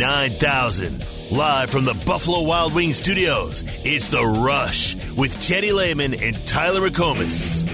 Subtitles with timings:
[0.00, 1.04] 9000.
[1.30, 6.88] Live from the Buffalo Wild Wings studios, it's The Rush with Teddy Lehman and Tyler
[6.88, 7.68] McComas.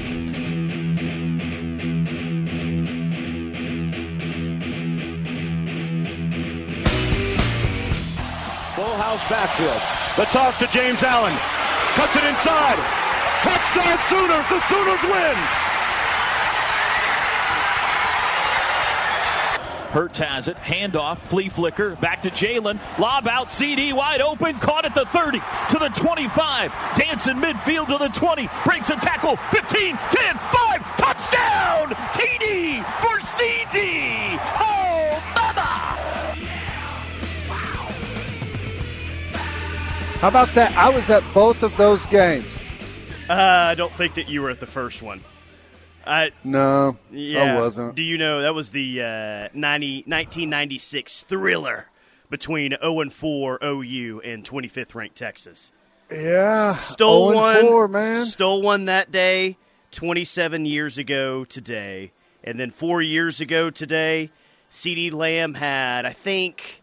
[8.74, 9.80] Full house backfield.
[10.16, 11.32] The toss to James Allen.
[11.94, 12.76] Cuts it inside.
[13.42, 14.48] Touchdown Sooners.
[14.50, 15.65] The Sooners win.
[19.90, 20.56] Hurts has it.
[20.56, 21.18] Handoff.
[21.18, 21.96] Flea flicker.
[21.96, 22.78] Back to Jalen.
[22.98, 23.48] Lob out.
[23.48, 24.54] CeeDee wide open.
[24.58, 26.72] Caught at the 30 to the 25.
[26.96, 28.48] Dancing midfield to the 20.
[28.64, 29.36] Breaks a tackle.
[29.36, 30.96] 15, 10, 5.
[30.96, 31.90] Touchdown.
[32.12, 34.38] TD for CeeDee.
[34.60, 35.62] Oh, mama.
[40.20, 40.76] How about that?
[40.76, 42.64] I was at both of those games.
[43.28, 45.20] Uh, I don't think that you were at the first one.
[46.06, 47.56] I No, yeah.
[47.56, 47.94] I wasn't.
[47.94, 51.86] Do you know that was the uh, 90, 1996 thriller
[52.30, 55.72] between 0 and 4 OU and 25th ranked Texas?
[56.10, 58.26] Yeah, Stole 0 one, Four, man.
[58.26, 59.56] Stole one that day,
[59.90, 62.12] 27 years ago today,
[62.44, 64.30] and then four years ago today,
[64.70, 66.82] CeeDee Lamb had I think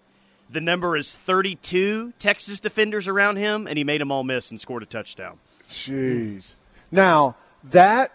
[0.50, 4.60] the number is 32 Texas defenders around him, and he made them all miss and
[4.60, 5.40] scored a touchdown.
[5.70, 6.56] Jeez.
[6.92, 8.12] Now that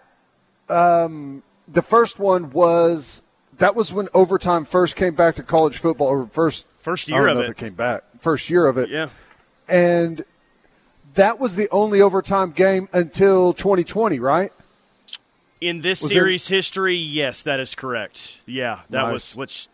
[0.70, 3.22] um, the first one was
[3.58, 7.38] that was when overtime first came back to college football, or first First year of
[7.38, 7.50] it.
[7.50, 8.02] it came back.
[8.18, 9.08] First year of it, Yeah.
[9.68, 10.24] and
[11.14, 14.52] that was the only overtime game until 2020, right?
[15.60, 18.38] In this Was there- series history, yes, that is correct.
[18.46, 19.12] Yeah, that Nice.
[19.12, 19.68] was which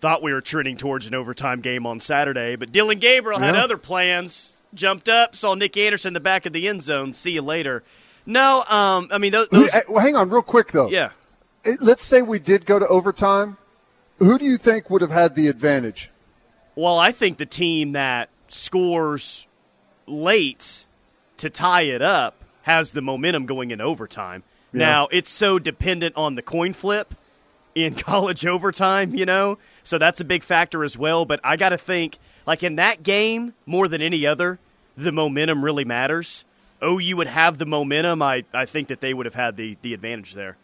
[0.00, 3.76] thought we were trending towards an overtime game on Saturday, but Dillon Gabriel had other
[3.76, 4.54] plans.
[4.74, 7.12] Jumped up, saw Nic Anderson in the back of the end zone.
[7.14, 7.82] See you later.
[8.26, 9.48] No, um, I mean those.
[9.48, 10.88] Those eh, well, hang on, real quick though.
[10.90, 11.10] yeah,
[11.64, 13.56] Eh, Let's say we did go to overtime.
[14.18, 16.10] Who do you think would have had the advantage?
[16.74, 19.46] Well, I think the team that scores
[20.06, 20.86] late
[21.38, 24.42] to tie it up has the momentum going in overtime.
[24.72, 27.14] Now, it's so dependent on the coin flip
[27.74, 29.56] in college overtime, you know?
[29.84, 31.24] So that's a big factor as well.
[31.24, 34.58] But I got to think, like in that game, more than any other,
[34.96, 36.44] the momentum really matters.
[36.82, 38.22] OU would have the momentum.
[38.22, 40.56] I, I think that they would have had the, the advantage there.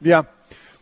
[0.00, 0.22] Yeah.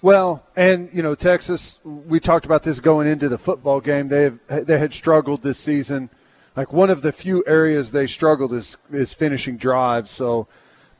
[0.02, 1.80] Well, and you know, Texas.
[1.84, 4.08] We talked about this going into the football game.
[4.08, 6.10] They have, they had struggled this season.
[6.54, 10.10] Like one of the few areas they struggled is is finishing drives.
[10.10, 10.48] So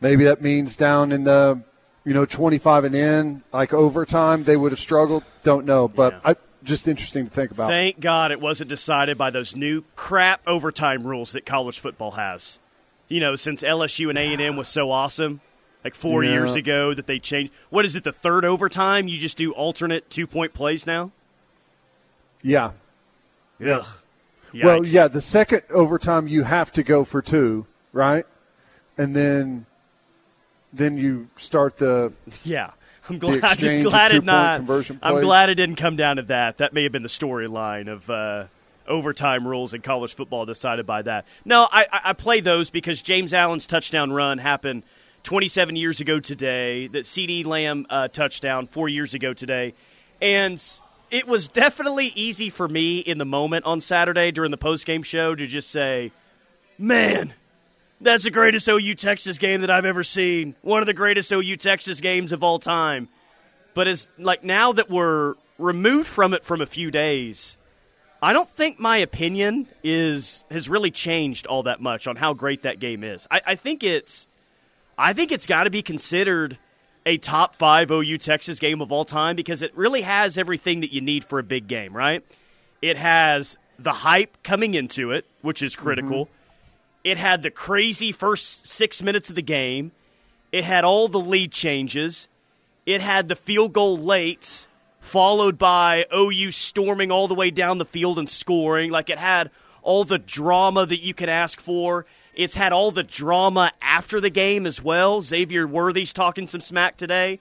[0.00, 1.62] maybe that means down in the
[2.04, 5.24] you know twenty five and in like overtime they would have struggled.
[5.44, 6.30] Don't know, but Yeah.
[6.30, 7.68] I just interesting to think about.
[7.68, 12.58] Thank God it wasn't decided by those new crap overtime rules that college football has.
[13.08, 15.40] You know, since LSU and A and M was so awesome,
[15.84, 16.32] like four Yeah.
[16.32, 17.52] years ago that they changed.
[17.70, 18.02] What is it?
[18.04, 19.06] The third overtime?
[19.08, 21.12] You just do alternate two point plays now.
[22.42, 22.72] yeah.
[23.64, 23.86] Ugh.
[24.62, 25.08] Well, yeah.
[25.08, 28.24] The second overtime you have to go for two, right?
[28.98, 29.66] And then
[30.72, 32.12] then you start the
[32.44, 32.70] yeah.
[33.08, 33.44] I'm glad.
[33.44, 34.60] I'm glad it not.
[35.02, 36.56] I'm glad it didn't come down to that.
[36.58, 38.46] That may have been the storyline of uh,
[38.88, 41.26] overtime rules in college football decided by that.
[41.44, 44.82] No, I, I, play those because James Allen's touchdown run happened
[45.22, 46.86] 27 years ago today.
[46.88, 49.74] That CeeDee Lamb uh, touchdown four years ago today,
[50.20, 50.62] and
[51.10, 55.02] it was definitely easy for me in the moment on Saturday during the post game
[55.02, 56.12] show to just say,
[56.78, 57.34] "Man."
[57.98, 60.54] That's the greatest OU Texas game that I've ever seen.
[60.60, 63.08] One of the greatest OU Texas games of all time.
[63.72, 67.56] But as like now that we're removed from it from a few days,
[68.22, 72.62] I don't think my opinion is has really changed all that much on how great
[72.62, 73.26] that game is.
[73.30, 74.26] I, I think it's
[74.96, 76.58] I think it's got to be considered
[77.04, 80.92] a top five OU Texas game of all time because it really has everything that
[80.92, 82.24] you need for a big game, right?
[82.82, 86.26] It has the hype coming into it, which is critical.
[86.26, 86.32] Mm-hmm.
[87.04, 89.92] It had the crazy first six minutes of the game.
[90.50, 92.28] It had all the lead changes.
[92.86, 94.66] It had the field goal late,
[95.06, 98.90] followed by OU storming all the way down the field and scoring.
[98.90, 99.50] Like it had
[99.82, 102.06] all the drama that you could ask for.
[102.34, 105.22] It's had all the drama after the game as well.
[105.22, 107.38] Xavier Worthy's talking some smack today.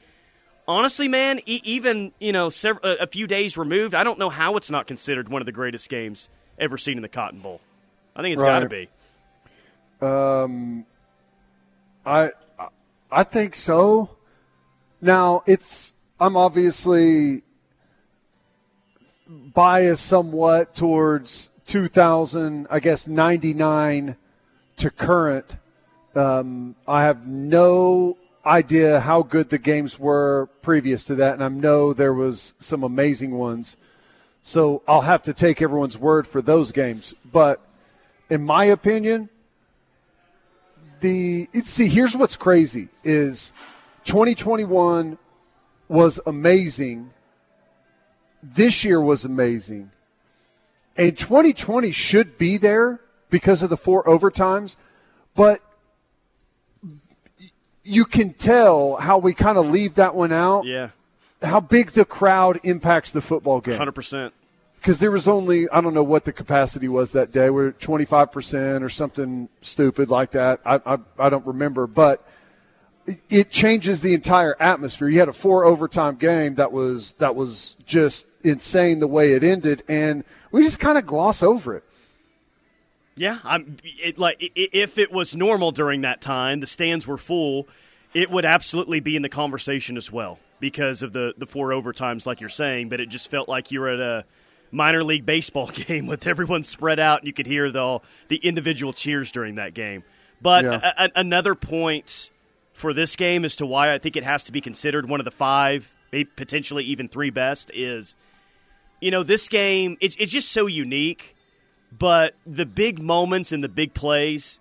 [0.67, 4.55] Honestly, man, e- even you know a a few days removed, I don't know how
[4.57, 6.29] it's not considered one of the greatest games
[6.59, 7.61] ever seen in the Cotton Bowl.
[8.15, 8.89] I think it's got to be.
[10.01, 10.85] Um,
[12.05, 12.29] I
[13.11, 14.11] I think so.
[15.01, 17.43] Now it's I'm obviously
[19.27, 24.15] biased somewhat towards 2000, I guess 99
[24.77, 25.57] to current.
[26.15, 31.47] Um, I have no idea how good the games were previous to that, and I
[31.47, 33.77] know there was some amazing ones.
[34.43, 37.15] So I'll have to take everyone's word for those games.
[37.31, 37.59] But
[38.29, 39.29] in my opinion,
[40.99, 43.51] the see here's what's crazy is
[44.05, 45.17] 2021
[45.87, 47.11] was amazing.
[48.53, 49.91] This year was amazing.
[50.95, 54.77] And 2020 should be there because of the four overtimes,
[55.33, 55.61] but
[57.83, 60.65] you can tell how we kind of leave that one out.
[60.65, 60.89] Yeah.
[61.41, 63.79] How big the crowd impacts the football game.
[63.79, 64.31] 100%.
[64.77, 67.49] Because there was only, I don't know what the capacity was that day.
[67.49, 70.61] We're 25% or something stupid like that.
[70.63, 71.87] I, I, I don't remember.
[71.87, 72.25] But
[73.29, 75.09] it changes the entire atmosphere.
[75.09, 79.43] You had a four overtime game that was that was just insane the way it
[79.43, 81.83] ended, and we just kind of gloss over it.
[83.15, 87.67] Yeah, I'm it, like if it was normal during that time, the stands were full,
[88.13, 92.25] it would absolutely be in the conversation as well because of the the four overtimes,
[92.25, 92.89] like you're saying.
[92.89, 94.25] But it just felt like you were at a
[94.71, 98.91] minor league baseball game with everyone spread out, and you could hear the the individual
[98.91, 100.03] cheers during that game.
[100.41, 100.91] But yeah.
[100.97, 102.29] a, a, another point
[102.73, 105.23] for this game as to why I think it has to be considered one of
[105.23, 108.17] the five, maybe potentially even three best is,
[109.05, 111.35] you know, this game, it, it's just so unique,
[111.95, 114.59] but the big moments and the big plays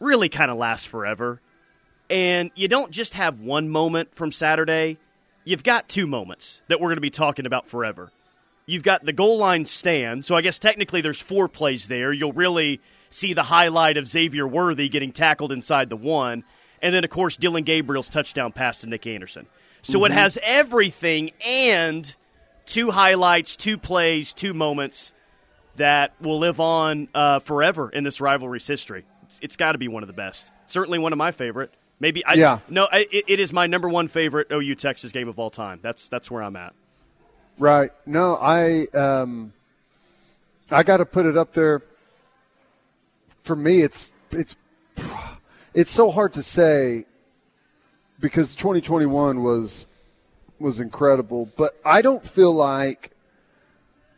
[0.00, 1.40] really kind of last forever.
[2.10, 4.98] And you don't just have one moment from Saturday,
[5.44, 8.10] you've got two moments that we're going to be talking about forever.
[8.66, 12.12] You've got the goal line stand, so I guess technically there's four plays there.
[12.12, 12.80] You'll really
[13.10, 16.42] see the highlight of Xavier Worthy getting tackled inside the one
[16.82, 19.46] and then of course Dillon Gabriel's touchdown pass to Nic Anderson.
[19.82, 20.06] So mm-hmm.
[20.06, 22.16] it has everything and
[22.66, 25.14] two highlights, two plays, two moments
[25.76, 29.04] that will live on uh, forever in this rivalry's history.
[29.24, 30.50] it's, it's got to be one of the best.
[30.66, 31.72] Certainly one of my favorite.
[31.98, 32.58] Maybe I yeah.
[32.68, 35.80] no, it, it is my number one favorite OU Texas game of all time.
[35.82, 36.74] That's that's where I'm at.
[37.58, 37.90] Right.
[38.04, 39.54] No, I um,
[40.70, 41.82] I got to put it up there.
[43.44, 44.56] For me, it's it's
[45.72, 47.06] it's so hard to say
[48.20, 49.86] because 2021 was
[50.58, 53.12] was incredible, but I don't feel like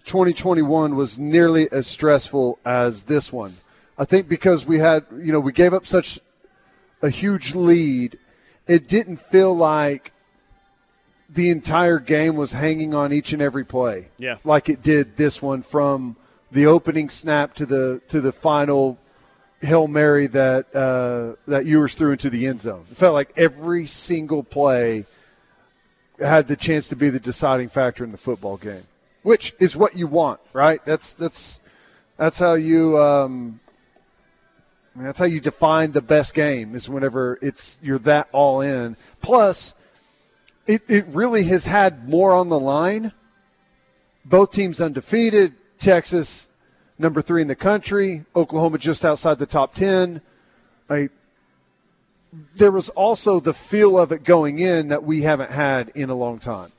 [0.05, 3.59] 2021 was nearly as stressful as this one.
[3.99, 6.21] I think because we had, you know, we gave up such
[7.03, 8.19] a huge lead,
[8.67, 10.13] it didn't feel like
[11.29, 14.09] the entire game was hanging on each and every play.
[14.19, 14.37] Yeah.
[14.45, 16.17] Like it did this one from
[16.51, 18.99] the opening snap to the to the final
[19.61, 22.87] Hail Mary that uh, that Ewers threw into the end zone.
[22.91, 25.05] It felt like every single play
[26.21, 28.85] had the chance to be the deciding factor in the football game,
[29.23, 30.85] which is what you want, right?
[30.85, 31.61] That's that's
[32.17, 33.61] that's how you um,
[34.97, 38.97] that's how you define the best game is whenever it's you're that all in.
[39.21, 39.75] Plus,
[40.67, 43.13] it, it really has had more on the line.
[44.25, 45.55] Both teams undefeated.
[45.79, 46.49] Texas
[46.99, 48.25] number three in the country.
[48.35, 50.21] Oklahoma just outside the top 10.
[50.91, 51.09] I,
[52.57, 56.15] there was also the feel of it going in that we haven't had in a
[56.15, 56.73] long time.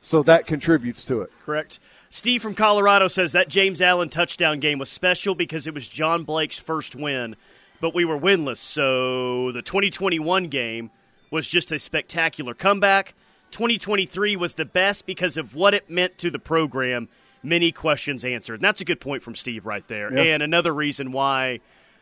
[0.00, 1.30] So that contributes to it.
[1.44, 1.78] Correct.
[2.10, 6.24] Steve from Colorado says that James Allen touchdown game was special because it was John
[6.24, 7.36] Blake's first win,
[7.80, 8.58] but we were winless.
[8.58, 10.90] So the 2021 game
[11.30, 13.14] was just a spectacular comeback.
[13.50, 17.08] 2023 was the best because of what it meant to the program
[17.42, 18.54] many questions answered.
[18.54, 20.10] And that's a good point from Steve right there.
[20.16, 21.60] And another reason why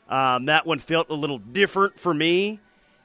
[0.09, 2.61] um, that one felt a little different for me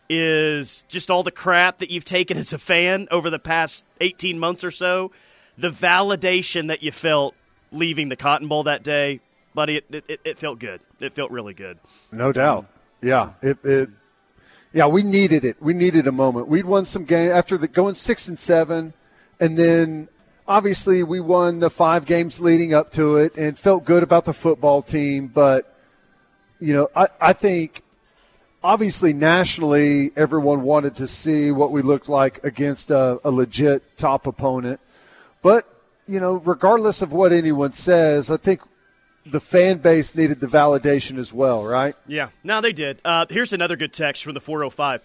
[0.09, 4.39] is just all the crap that you've taken as a fan over the past 18
[4.39, 5.11] months or so.
[5.57, 7.35] The validation that you felt
[7.71, 9.19] leaving the Cotton Bowl that day,
[9.53, 10.81] buddy, it, it, it felt good.
[10.99, 11.79] It felt really good.
[12.11, 12.67] No doubt.
[13.01, 13.89] Yeah, it, it
[14.73, 15.61] yeah, we needed it.
[15.61, 16.47] We needed a moment.
[16.47, 18.93] We'd won some game after the going six and seven,
[19.39, 20.07] and then
[20.47, 24.33] obviously we won the five games leading up to it and felt good about the
[24.33, 25.27] football team.
[25.27, 25.73] But,
[26.59, 27.83] you know, I, I think
[28.63, 34.27] obviously nationally everyone wanted to see what we looked like against a, a legit top
[34.27, 34.79] opponent.
[35.41, 35.67] But,
[36.07, 38.61] you know, regardless of what anyone says, I think
[39.25, 41.95] the fan base needed the validation as well, right?
[42.07, 42.99] Yeah, no, they did.
[43.03, 45.01] Uh, here's another good text from the 405.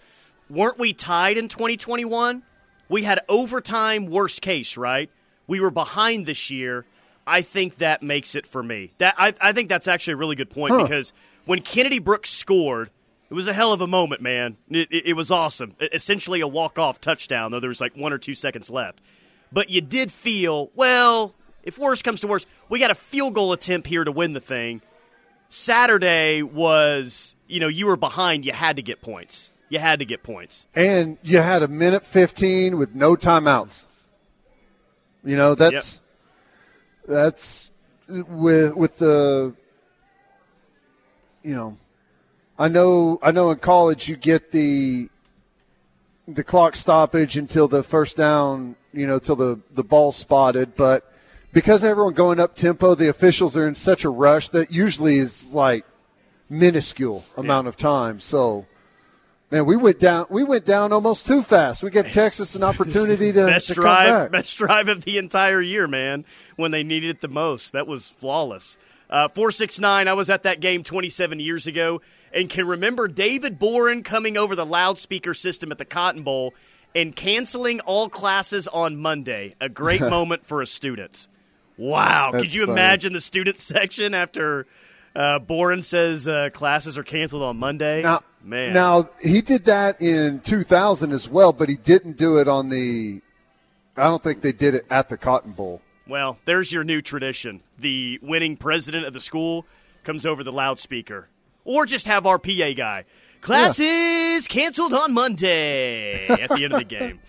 [0.49, 2.43] Weren't we tied in 2021?
[2.89, 5.09] We had overtime worst case, right?
[5.47, 6.85] we were behind this year,
[7.25, 8.91] I think that makes it for me.
[8.97, 10.83] That I, I think that's actually a really good point huh.
[10.83, 11.13] because
[11.45, 12.89] when Kennedy Brooks scored,
[13.33, 14.57] it was a hell of a moment, man.
[14.69, 15.73] It, it, it was awesome.
[15.91, 19.01] Essentially a walk off touchdown, though there was like one or two seconds left.
[19.51, 23.51] But you did feel, well, if worse comes to worse, we got a field goal
[23.51, 24.83] attempt here to win the thing.
[25.49, 29.49] Saturday was, you know, you were behind, you had to get points.
[29.67, 30.67] You had to get points.
[30.75, 33.87] And you had a minute 15 with no timeouts.
[35.25, 36.01] You know, that's
[37.07, 37.07] yep.
[37.07, 37.71] that's
[38.07, 39.55] with with the
[41.41, 41.77] you know
[42.63, 45.09] I know I know in college you get the
[46.29, 51.11] the clock stoppage until the first down, you know, till the the ball spotted, but
[51.51, 55.53] because everyone going up tempo, the officials are in such a rush that usually is
[55.53, 55.85] like
[56.49, 58.21] minuscule amount of time.
[58.21, 58.65] So
[59.51, 60.27] Man, we went down.
[60.29, 61.83] We went down almost too fast.
[61.83, 65.85] We gave Texas an opportunity to, best to drive, best drive of the entire year,
[65.85, 66.23] man.
[66.55, 68.77] When they needed it the most, that was flawless.
[69.09, 70.07] Uh, Four six nine.
[70.07, 72.01] I was at that game 27 years ago,
[72.33, 76.53] and can remember David Boren coming over the loudspeaker system at the Cotton Bowl
[76.95, 79.55] and canceling all classes on Monday.
[79.61, 81.27] A great moment for a student.
[81.77, 82.31] Wow!
[82.31, 82.73] That's Could you funny.
[82.73, 84.67] imagine the student section after
[85.15, 88.01] uh, Boren says uh, classes are canceled on Monday?
[88.03, 88.73] Now, man.
[88.73, 93.21] Now he did that in 2000 as well, but he didn't do it on the.
[93.95, 95.81] I don't think they did it at the Cotton Bowl.
[96.07, 97.61] Well, there's your new tradition.
[97.77, 99.65] The winning president of the school
[100.03, 101.29] comes over the loudspeaker.
[101.65, 103.05] Or just have our PA guy.
[103.41, 107.19] Classes canceled on Monday at the end of the game.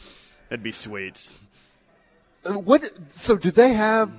[0.49, 1.35] That'd be sweet.
[2.45, 2.83] Uh, What?
[3.09, 4.11] So did they have?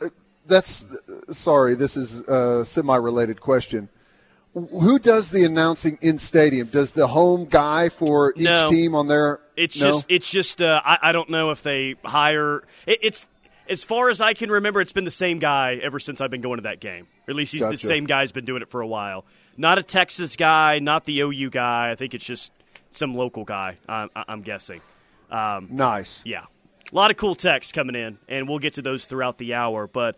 [0.00, 0.08] uh,
[0.46, 0.86] That's
[1.30, 1.74] sorry.
[1.74, 3.88] This is a semi-related question.
[4.54, 6.68] Who does the announcing in stadium?
[6.68, 8.68] Does the home guy for each No.
[8.70, 9.40] team on their?
[9.56, 9.86] It's no?
[9.92, 13.26] just it's just uh, I, I don't know if they hire it, it's
[13.68, 16.40] as far as I can remember it's been the same guy ever since I've been
[16.40, 17.06] going to that game.
[17.26, 19.24] Or at least he's the same guy's been doing it for a while.
[19.56, 21.90] Not a Texas guy, not the OU guy.
[21.90, 22.52] I think it's just
[22.92, 23.78] some local guy.
[23.88, 24.80] I'm, I'm guessing.
[25.30, 26.22] Um, nice.
[26.24, 26.44] Yeah.
[26.90, 29.86] A lot of cool texts coming in, and we'll get to those throughout the hour.
[29.86, 30.16] But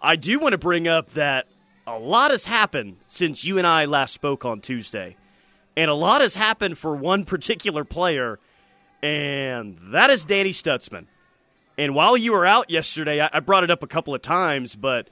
[0.00, 1.46] I do want to bring up that
[1.86, 5.16] a lot has happened since you and I last spoke on Tuesday.
[5.76, 8.38] And a lot has happened for one particular player,
[9.02, 11.06] and that is Danny Stutsman.
[11.76, 14.76] And while you were out yesterday, I I brought it up a couple of times,
[14.76, 15.08] but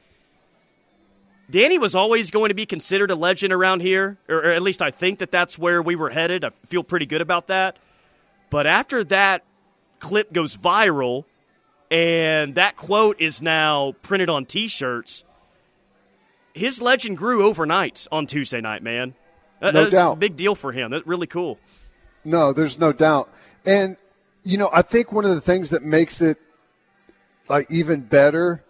[1.50, 4.80] Danny was always going to be considered a legend around here, or, or at least
[4.80, 6.44] I think that that's where we were headed.
[6.44, 7.78] I feel pretty good about that.
[8.48, 9.44] But after that
[9.98, 11.24] clip goes viral
[11.90, 15.24] and that quote is now printed on t-shirts,
[16.54, 19.14] his legend grew overnight on Tuesday night, man.
[19.60, 20.12] That, No that was doubt.
[20.12, 20.90] a big deal for him.
[20.90, 21.58] That's really cool.
[22.24, 23.28] No, there's no doubt.
[23.66, 23.96] And
[24.44, 26.38] you know, I think one of the things that makes it
[27.48, 28.62] like even better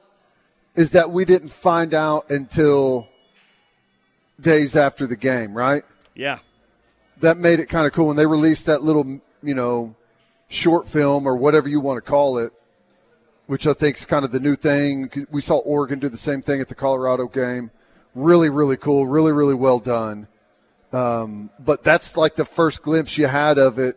[0.74, 3.08] is that we didn't find out until
[4.40, 5.84] days after the game, right?
[6.14, 6.38] Yeah.
[7.20, 9.94] That made it kind of cool when they released that little, you know,
[10.48, 12.52] short film or whatever you want to call it,
[13.46, 15.10] which I think is kind of the new thing.
[15.30, 17.70] We saw Oregon do the same thing at the Colorado game.
[18.14, 19.06] Really, really cool.
[19.06, 20.26] Really, really well done.
[20.92, 23.96] Um, but that's like the first glimpse you had of it.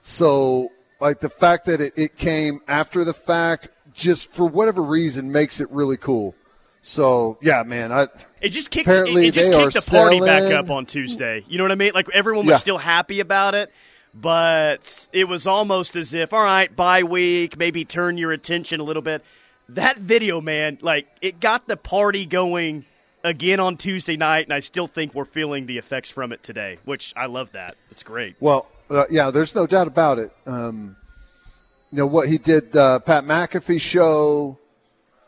[0.00, 0.68] So,
[1.00, 5.60] like the fact that it, it came after the fact, just for whatever reason, makes
[5.60, 6.34] it really cool.
[6.82, 8.08] So, yeah, man, I
[8.40, 8.88] It just kicked.
[8.88, 11.44] Apparently it, it just they kicked the party back up on Tuesday.
[11.48, 11.92] You know what I mean?
[11.94, 12.58] Like everyone was Yeah.
[12.58, 13.70] still happy about it,
[14.14, 18.82] but it was almost as if, all right, bye week, maybe turn your attention a
[18.82, 19.22] little bit.
[19.68, 22.84] That video, man, like it got the party going
[23.22, 26.78] again on Tuesday night, and I still think we're feeling the effects from it today.
[26.84, 27.76] Which I love that.
[27.92, 28.34] It's great.
[28.40, 30.32] Well, uh, yeah, there's no doubt about it.
[30.46, 30.96] Um,
[31.92, 34.58] you know what he did, uh, Pat McAfee show,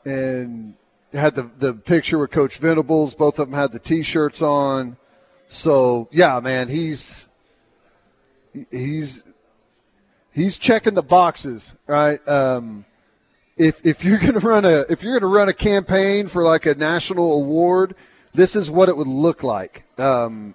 [0.06, 0.74] and
[1.12, 3.14] had the the picture with Coach Venables.
[3.14, 4.96] Both of them had the T-shirts on.
[5.46, 7.28] So yeah, man, he's
[8.70, 9.24] he's
[10.32, 12.26] he's checking the boxes, right?
[12.26, 12.86] Um,
[13.58, 16.74] if if you're gonna run a if you're gonna run a campaign for like a
[16.74, 17.94] national award,
[18.32, 19.84] this is what it would look like.
[19.98, 20.54] Um,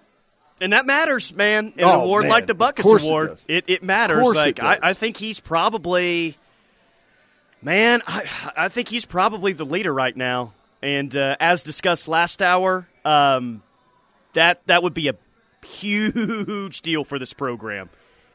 [0.61, 1.73] And that matters, man.
[1.77, 2.31] In Oh, an award man.
[2.31, 4.21] like the Butkus course it Award, it, it matters.
[4.21, 4.89] course it like I.
[4.89, 6.35] I think he's probably,
[7.61, 10.53] man, I, I think he's probably the leader right now.
[10.81, 13.63] And uh, as discussed last hour, um,
[14.33, 15.15] that that would be a
[15.65, 17.89] huge deal for this program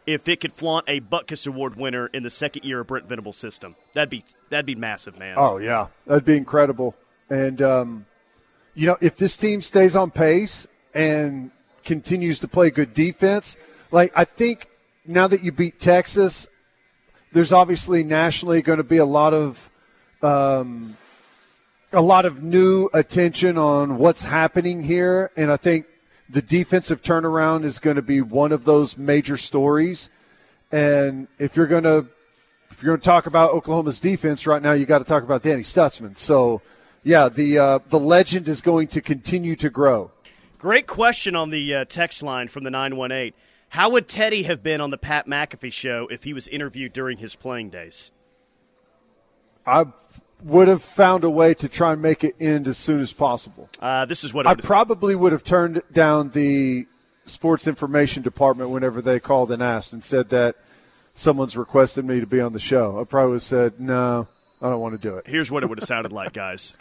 [0.06, 3.36] if it could flaunt a Butkus Award winner in the second year of Brent Venables'
[3.38, 3.74] system.
[3.94, 5.34] That'd be that'd be massive, man.
[5.38, 6.94] Oh yeah, that'd be incredible.
[7.30, 8.06] And um,
[8.74, 11.50] you know, if this team stays on pace and
[11.84, 13.56] continues to play good defense,
[13.90, 14.68] like I think
[15.06, 16.46] now that you beat Texas,
[17.32, 19.70] there's obviously nationally going to be a lot of
[20.22, 20.96] um,
[21.92, 25.86] a lot of new attention on what's happening here, and I think
[26.28, 30.08] the defensive turnaround is going to be one of those major stories.
[30.72, 32.06] And if you're going to
[32.70, 35.42] if you're going to talk about Oklahoma's defense right now, you got to talk about
[35.42, 36.18] Danny Stutsman.
[36.18, 36.60] So,
[37.04, 40.10] yeah, the uh, the legend is going to continue to grow.
[40.64, 43.35] Great question on the uh, text line from the 918.
[43.68, 47.18] How would Teddy have been on the Pat McAfee show if he was interviewed during
[47.18, 48.11] his playing days?
[49.66, 49.85] I
[50.42, 53.68] would have found a way to try and make it end as soon as possible.
[53.78, 56.87] Uh, this is what I probably would have turned down the
[57.25, 60.56] sports information department whenever they called and asked and said that
[61.12, 62.99] someone's requested me to be on the show.
[62.99, 64.28] I probably would have said, no,
[64.62, 65.26] I don't want to do it.
[65.26, 66.75] Here's what it would have sounded like, guys.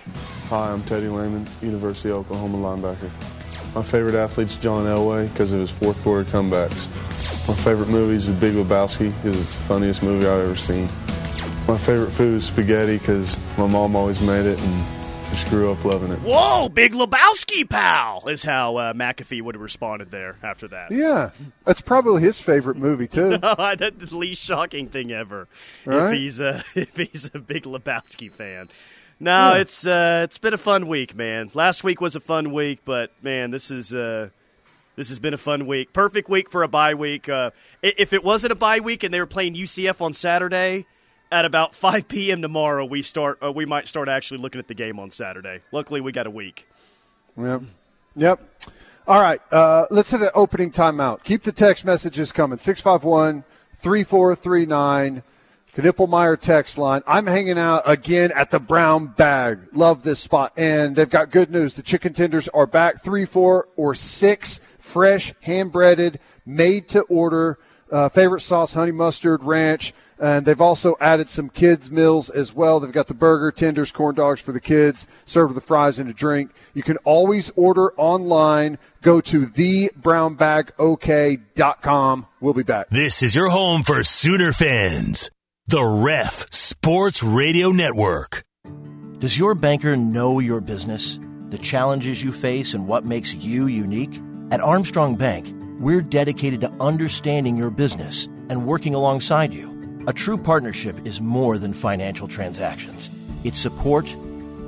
[0.47, 3.42] Hi, I'm Teddy Lehman, University of Oklahoma linebacker.
[3.75, 6.87] My favorite athlete's John Elway because of his fourth quarter comebacks.
[7.47, 10.87] My favorite movie is The Big Lebowski because it's the funniest movie I've ever seen.
[11.67, 14.85] My favorite food is spaghetti because my mom always made it and
[15.31, 16.19] just grew up loving it.
[16.19, 20.91] Whoa, Big Lebowski, pal, is how uh, McAfee would have responded there after that.
[20.91, 21.31] Yeah,
[21.65, 23.29] that's probably his favorite movie too.
[23.41, 25.47] no, That's the least shocking thing ever.
[25.85, 26.13] Right?
[26.13, 28.69] If he's a if he's a Big Lebowski fan.
[29.23, 29.61] No, Yeah.
[29.61, 31.49] it's uh, it's been a fun week, man.
[31.53, 34.29] Last week was a fun week, but man, this is uh,
[34.97, 35.93] this has been a fun week.
[35.93, 37.29] Perfect week for a bye week.
[37.29, 37.51] Uh,
[37.81, 40.85] if it wasn't a bye week and they were playing UCF on Saturday
[41.31, 42.41] at about 5 p.m.
[42.41, 45.61] tomorrow, we start uh, we might start actually looking at the game on Saturday.
[45.71, 46.67] Luckily, we got a week.
[47.37, 47.61] Yep.
[48.17, 48.41] Yep.
[49.07, 49.41] All right.
[49.51, 51.23] Uh, let's hit an opening timeout.
[51.23, 52.57] Keep the text messages coming.
[52.57, 53.43] 651
[53.79, 55.23] 3439.
[55.75, 57.01] Knippelmeyer text line.
[57.07, 59.57] I'm hanging out again at the Brown Bag.
[59.73, 60.53] Love this spot.
[60.55, 61.73] And they've got good news.
[61.73, 63.03] The chicken tenders are back.
[63.03, 67.57] Three, four, or six fresh, hand breaded, made to order.
[67.91, 69.95] Uh, favorite sauce, honey mustard, ranch.
[70.19, 72.79] And they've also added some kids' meals as well.
[72.79, 76.09] They've got the burger, tenders, corn dogs for the kids, served with the fries and
[76.09, 76.51] a drink.
[76.73, 78.77] You can always order online.
[79.01, 82.27] Go to thebrownbagok.com.
[82.39, 82.89] We'll be back.
[82.89, 85.29] This is your home for Sooner fans.
[85.67, 88.43] The Ref Sports Radio Network.
[89.19, 91.17] Does your banker know your business,
[91.51, 94.21] the challenges you face, and what makes you unique?
[94.51, 100.03] At Armstrong Bank, we're dedicated to understanding your business and working alongside you.
[100.05, 103.09] A true partnership is more than financial transactions,
[103.45, 104.13] it's support,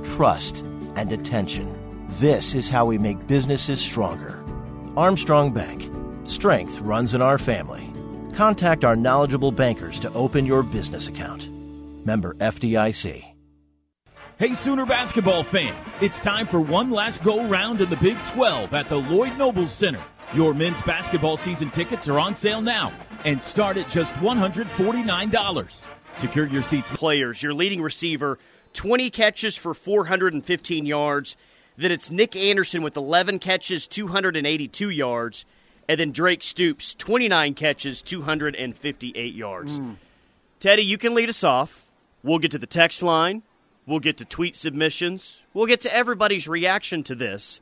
[0.02, 0.64] trust,
[0.96, 1.76] and attention.
[2.18, 4.42] This is how we make businesses stronger.
[4.96, 5.90] Armstrong Bank.
[6.26, 7.92] Strength runs in our family.
[8.36, 11.48] Contact our knowledgeable bankers to open your business account.
[12.04, 13.24] Member FDIC.
[14.38, 18.74] Hey, Sooner basketball fans, it's time for one last go round in the Big 12
[18.74, 20.04] at the Lloyd Nobles Center.
[20.34, 22.92] Your men's basketball season tickets are on sale now
[23.24, 25.82] and start at just $149.
[26.14, 26.92] Secure your seats.
[26.92, 27.42] players.
[27.42, 28.38] Your leading receiver,
[28.74, 31.38] 20 catches for 415 yards.
[31.78, 35.46] Then it's Nic Anderson with 11 catches, 282 yards.
[35.88, 39.76] And then Drake Stoops, 29 catches, 258 yards.
[39.78, 39.92] Hmm.
[40.58, 41.86] Teddy, you can lead us off.
[42.22, 43.42] We'll get to the text line.
[43.86, 45.42] We'll get to tweet submissions.
[45.54, 47.60] We'll get to everybody's reaction to this.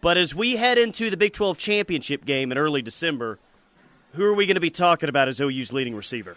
[0.00, 3.38] But as we head into the Big 12 championship game in early December,
[4.14, 6.36] who are we going to be talking about as OU's leading receiver?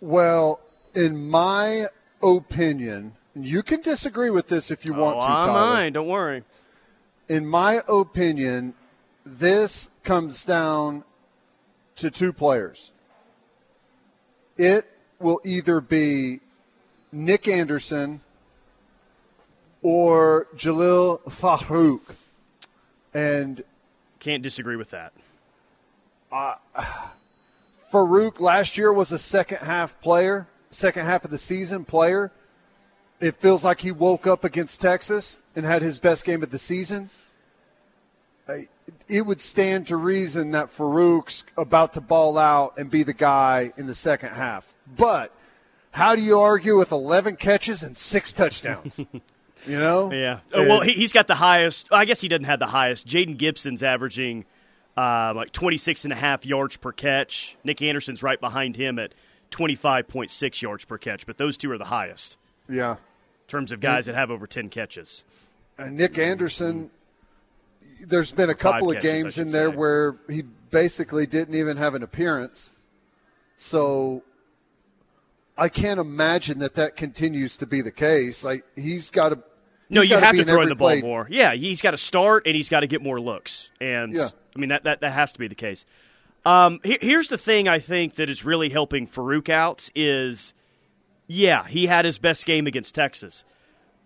[0.00, 0.60] Well,
[0.94, 1.86] in my
[2.22, 5.60] opinion, you can disagree with this if you want oh, to, I'm Tyler.
[5.74, 5.92] mine.
[5.92, 6.42] Don't worry.
[7.28, 8.74] in my opinion,
[9.24, 11.04] this comes down
[11.96, 12.92] to two players.
[14.56, 14.86] It
[15.18, 16.40] will either be
[17.12, 18.20] Nic Anderson
[19.82, 22.14] or Jalil Farooq.
[23.14, 23.62] And
[24.18, 25.12] Can't disagree with that.
[27.92, 32.30] Farooq last year was a second half player, second half of the season player.
[33.20, 36.58] It feels like he woke up against Texas and had his best game of the
[36.58, 37.10] season.
[38.48, 38.68] I-
[39.10, 43.72] It would stand to reason that Farooq's about to ball out and be the guy
[43.76, 44.74] in the second half.
[44.96, 45.32] But
[45.90, 48.98] how do you argue with 11 catches and six touchdowns?
[49.66, 50.12] you know?
[50.12, 50.40] Yeah.
[50.54, 51.88] Uh, well, he, he's got the highest.
[51.90, 53.06] I guess he doesn't have the highest.
[53.06, 54.44] Jayden Gibson's averaging
[54.96, 57.56] uh, like 26 and a half yards per catch.
[57.64, 59.12] Nic Anderson's right behind him at
[59.50, 61.26] 25.6 yards per catch.
[61.26, 62.36] But those two are the highest
[62.68, 62.92] yeah.
[62.92, 62.98] in
[63.48, 65.24] terms of guys that have over 10 catches.
[65.76, 66.90] And Nic Anderson,
[68.06, 69.76] there's been a couple of games in there say.
[69.76, 72.70] where he basically didn't even have an appearance.
[73.56, 74.22] So
[75.56, 78.44] I can't imagine that that continues to be the case.
[78.44, 79.38] Like he's got to.
[79.90, 81.02] No, you have to throw in the ball play.
[81.02, 81.26] more.
[81.30, 83.70] Yeah, he's got to start and he's got to get more looks.
[83.80, 84.28] And Yeah.
[84.54, 85.84] I mean that, that that has to be the case.
[86.44, 90.54] Um, here, here's the thing I think that is really helping Farooq out is,
[91.26, 93.44] yeah, he had his best game against Texas,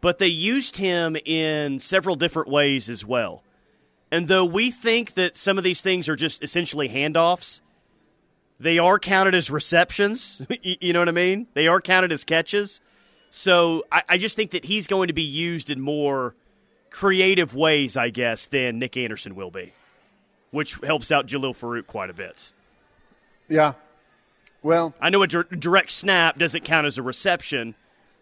[0.01, 3.43] but they used him in several different ways as well.
[4.15, 7.63] And though we think that some of these things are just essentially handoffs,
[8.61, 10.41] they are counted as receptions.
[10.63, 11.49] You know what I mean?
[11.55, 12.81] They are counted as catches.
[13.31, 16.37] So I, I just think that he's going to be used in more
[16.91, 19.73] creative ways, I guess, than Nic Anderson will be,
[20.53, 22.53] which helps out Jalil Farooq quite a bit.
[23.49, 23.73] Yeah.
[24.63, 27.75] Well, I know a dir- direct snap doesn't count as a reception,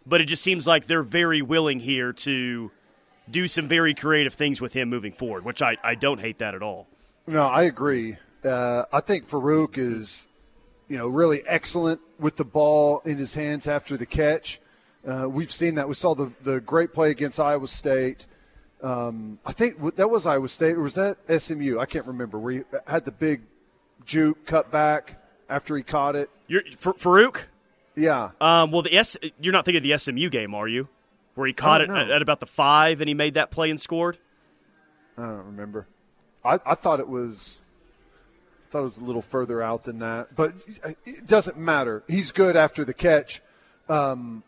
[0.06, 2.70] but it just seems like they're very willing here to
[3.30, 6.54] do some very creative things with him moving forward, which I, I don't hate that
[6.54, 6.86] at all.
[7.26, 8.16] No, I agree.
[8.44, 10.26] Uh, I think Farooq is,
[10.88, 14.60] you know, really excellent with the ball in his hands after the catch.
[15.06, 15.88] Uh, we've seen that.
[15.88, 18.26] We saw the, the great play against Iowa State.
[18.82, 21.78] Um, I think that was Iowa State, or was that SMU?
[21.78, 22.38] I can't remember.
[22.38, 23.42] Where he had the big
[24.04, 26.30] juke cut back after he caught it.
[26.48, 27.42] You're, Farooq?
[27.94, 28.30] Yeah.
[28.40, 30.88] Um, well, the S, you're not thinking of the SMU game, are you?
[31.34, 33.80] Where he caught it at, at, about the five and he made that play and
[33.80, 34.18] scored?
[35.16, 35.86] I don't remember.
[36.44, 37.60] I, I thought it was
[38.70, 40.54] thought it was a little further out than that, but
[41.04, 42.02] it doesn't matter.
[42.08, 43.42] He's good after the catch.
[43.86, 44.42] Um,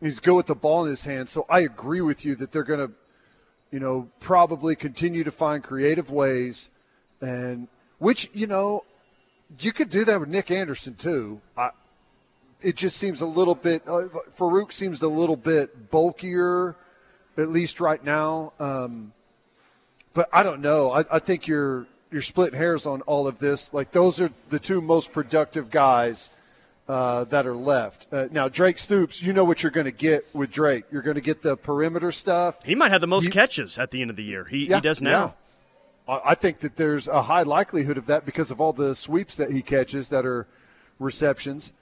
[0.00, 1.28] he's good with the ball in his hand.
[1.28, 2.92] So I agree with you that they're going to,
[3.70, 6.68] you know, probably continue to find creative ways,
[7.20, 8.84] and which you know,
[9.60, 11.40] you could do that with Nic Anderson too.
[11.56, 11.70] I,
[12.62, 13.82] it just seems a little bit.
[13.86, 16.76] Uh, Farooq seems a little bit bulkier,
[17.36, 18.52] at least right now.
[18.58, 19.12] Um,
[20.14, 20.90] but I don't know.
[20.90, 23.72] I, I think you're you're splitting hairs on all of this.
[23.72, 26.28] Like those are the two most productive guys
[26.88, 28.12] uh, that are left.
[28.12, 30.84] Uh, now Drake Stoops, you know what you're going to get with Drake.
[30.90, 32.62] You're going to get the perimeter stuff.
[32.64, 34.44] He might have the most he, catches at the end of the year.
[34.44, 35.34] He, yeah, he does now.
[36.08, 36.20] Yeah.
[36.24, 39.52] I think that there's a high likelihood of that because of all the sweeps that
[39.52, 40.48] he catches that are
[40.98, 41.72] receptions.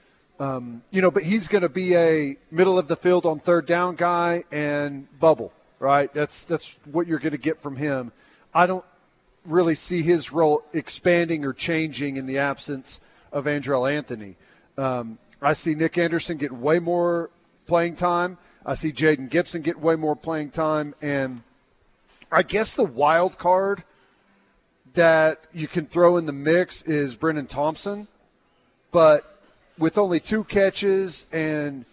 [0.40, 3.66] Um, you know, but he's going to be a middle of the field on third
[3.66, 6.12] down guy and bubble, right?
[6.14, 8.12] That's that's what you're going to get from him.
[8.55, 8.85] I don't
[9.44, 13.01] really see his role expanding or changing in the absence
[13.33, 14.37] of Andrel Anthony.
[14.77, 17.31] Um, I see Nic Anderson get way more
[17.66, 18.38] playing time.
[18.64, 21.42] I see Jayden Gibson get way more playing time, and
[22.31, 23.83] I guess the wild card
[24.94, 28.09] that you can throw in the mix is Brennan Thompson,
[28.90, 29.38] but
[29.78, 31.84] with only two catches and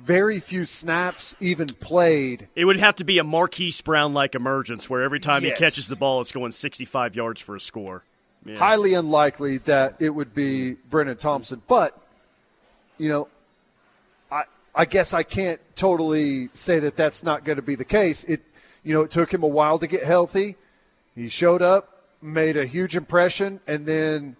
[0.00, 2.48] very few snaps even played.
[2.54, 5.58] It would have to be a Marquise Brown like emergence where every time yes.
[5.58, 8.04] he catches the ball, it's going 65 yards for a score.
[8.44, 8.56] Yeah.
[8.56, 11.60] Highly unlikely that it would be Brennan Thompson.
[11.68, 11.98] But,
[12.96, 13.28] you know,
[14.32, 18.24] I, I guess I can't totally say that that's not going to be the case.
[18.24, 18.42] It,
[18.82, 20.56] you know, it took him a while to get healthy.
[21.14, 24.36] He showed up, made a huge impression, and then,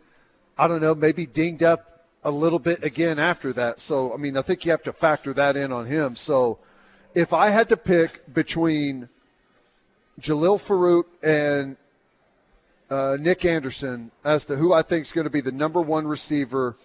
[0.56, 3.80] I don't know, maybe dinged up a little bit again after that.
[3.80, 6.16] So, I mean, I think you have to factor that in on him.
[6.16, 6.58] So,
[7.14, 9.08] if I had to pick between
[10.20, 11.76] Jalil Farooq and
[12.90, 16.06] uh, Nic Anderson as to who I think is going to be the number one
[16.06, 16.76] receiver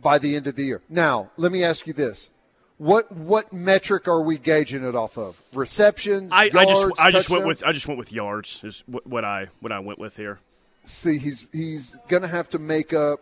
[0.00, 0.80] by the end of the year.
[0.88, 2.30] Now, let me ask you this.
[2.78, 5.38] What what metric are we gauging it off of?
[5.52, 8.82] Receptions, I, yards, I just I just went with I just went with yards is
[8.86, 10.38] what, what I what I went with here.
[10.84, 13.20] See, he's he's going to have to make up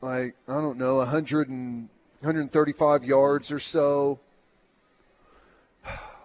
[0.00, 1.88] like I don't know, 100 and
[2.20, 4.18] 135 yards or so.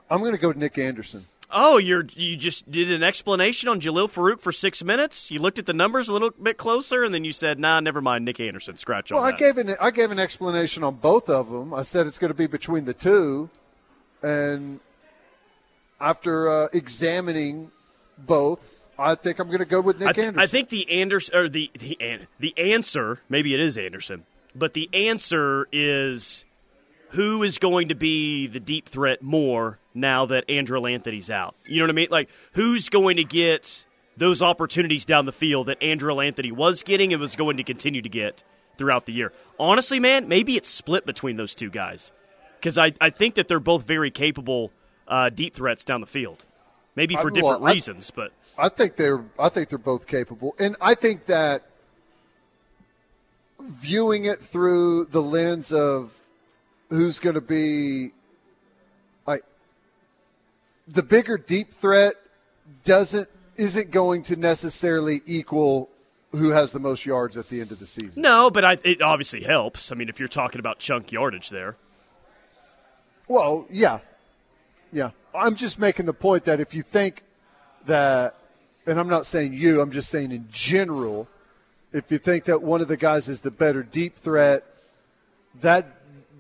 [0.09, 1.25] I'm going to go to Nic Anderson.
[1.55, 5.29] Oh, you're you just did an explanation on Jalil Farooq for six minutes.
[5.29, 8.01] You looked at the numbers a little bit closer, and then you said, "Nah, never
[8.01, 11.29] mind, Nic Anderson." Scratch well, on I gave an I gave an explanation on both
[11.29, 11.71] of them.
[11.73, 13.51] I said it's going to be between the two,
[14.23, 14.79] and
[16.01, 17.71] after uh, examining
[18.17, 18.59] both,
[19.03, 20.43] I think I'm going to go with Nic I th- Anderson.
[20.43, 21.97] I think the Anderson or the the
[22.39, 26.45] the answer, maybe it is Anderson, but the answer is
[27.09, 31.55] who is going to be the deep threat more now that Andrel Anthony's out.
[31.65, 32.07] You know what I mean?
[32.09, 33.85] Like who's going to get
[34.17, 38.01] those opportunities down the field that Andrel Anthony was getting and was going to continue
[38.01, 38.43] to get
[38.77, 39.31] throughout the year.
[39.59, 42.11] Honestly, man, maybe it's split between those two guys
[42.59, 44.71] because I, I think that they're both very capable
[45.07, 46.45] uh, deep threats down the field.
[46.95, 50.95] Maybe for different reasons, but I think they're I think they're both capable, and I
[50.95, 51.63] think that
[53.59, 56.13] viewing it through the lens of
[56.89, 58.11] who's going to be
[59.25, 59.43] like
[60.87, 62.15] the bigger deep threat
[62.83, 65.89] doesn't isn't going to necessarily equal
[66.31, 68.21] who has the most yards at the end of the season.
[68.21, 69.91] No, but I, it obviously helps.
[69.91, 71.75] I mean, if you're talking about chunk yardage there.
[73.27, 73.99] Well, yeah,
[74.91, 75.11] yeah.
[75.33, 77.23] I'm just making the point that if you think
[77.85, 78.35] that
[78.85, 81.27] and I'm not saying you, I'm just saying in general,
[81.91, 84.63] if you think that one of the guys is the better deep threat,
[85.61, 85.87] that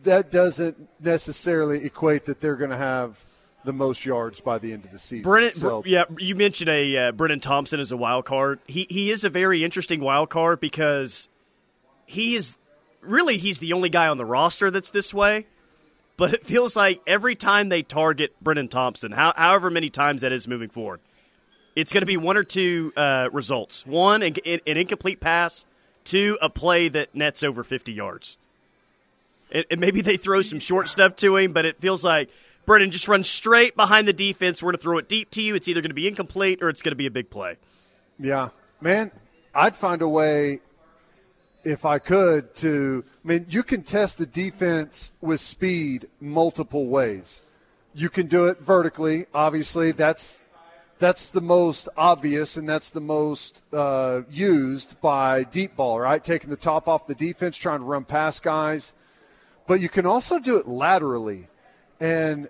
[0.03, 3.23] that doesn't necessarily equate that they're going to have
[3.63, 5.23] the most yards by the end of the season.
[5.23, 5.83] Brennan, so.
[5.85, 8.59] yeah, you mentioned a uh, Brennan Thompson as a wild card.
[8.67, 11.29] He he is a very interesting wild card because
[12.05, 12.57] he is
[13.01, 15.45] really he's the only guy on the roster that's this way.
[16.15, 20.31] But it feels like every time they target Brennan Thompson, how, however many times that
[20.31, 20.99] is moving forward,
[21.75, 23.85] it's going to be one or two uh, results.
[23.85, 25.65] One, an, an, incomplete pass.
[26.03, 28.37] Two, a play that nets over 50 yards.
[29.51, 32.29] and, and maybe they throw some short stuff to him, but it feels like
[32.65, 34.61] Brennan just runs straight behind the defense.
[34.61, 35.55] We're going to throw it deep to you.
[35.55, 37.57] It's either going to be incomplete or it's going to be a big play.
[38.19, 39.11] Yeah, man,
[39.55, 40.59] I'd find a way
[41.63, 43.03] if I could to.
[43.23, 47.41] I mean, you can test the defense with speed multiple ways.
[47.95, 49.25] You can do it vertically.
[49.33, 50.42] Obviously, that's
[50.99, 56.23] that's the most obvious and that's the most uh, used by deep ball, right?
[56.23, 58.93] Taking the top off the defense, trying to run past guys.
[59.67, 61.47] But you can also do it laterally.
[61.99, 62.49] And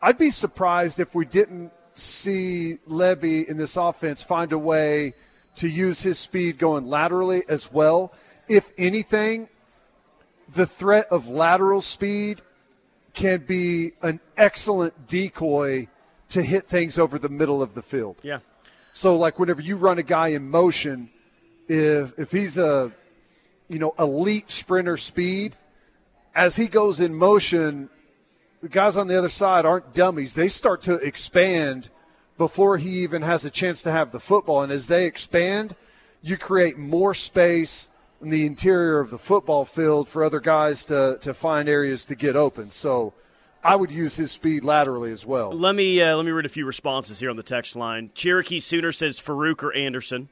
[0.00, 5.14] I'd be surprised if we didn't see Lebby in this offense find a way
[5.56, 8.12] to use his speed going laterally as well.
[8.48, 9.48] If anything,
[10.48, 12.40] the threat of lateral speed
[13.14, 15.88] can be an excellent decoy
[16.32, 18.16] to hit things over the middle of the field.
[18.22, 18.38] Yeah.
[18.92, 21.10] So like whenever you run a guy in motion,
[21.68, 22.92] if if he's a
[23.68, 25.56] you know elite sprinter speed,
[26.34, 27.90] as he goes in motion,
[28.62, 30.34] the guys on the other side aren't dummies.
[30.34, 31.90] They start to expand
[32.38, 35.76] before he even has a chance to have the football, and as they expand,
[36.22, 37.88] you create more space
[38.22, 42.14] in the interior of the football field for other guys to to find areas to
[42.14, 42.70] get open.
[42.70, 43.12] So
[43.64, 45.52] I would use his speed laterally as well.
[45.52, 48.10] Let me uh, let me read a few responses here on the text line.
[48.14, 50.28] Cherokee Sooner says Farooq or Anderson.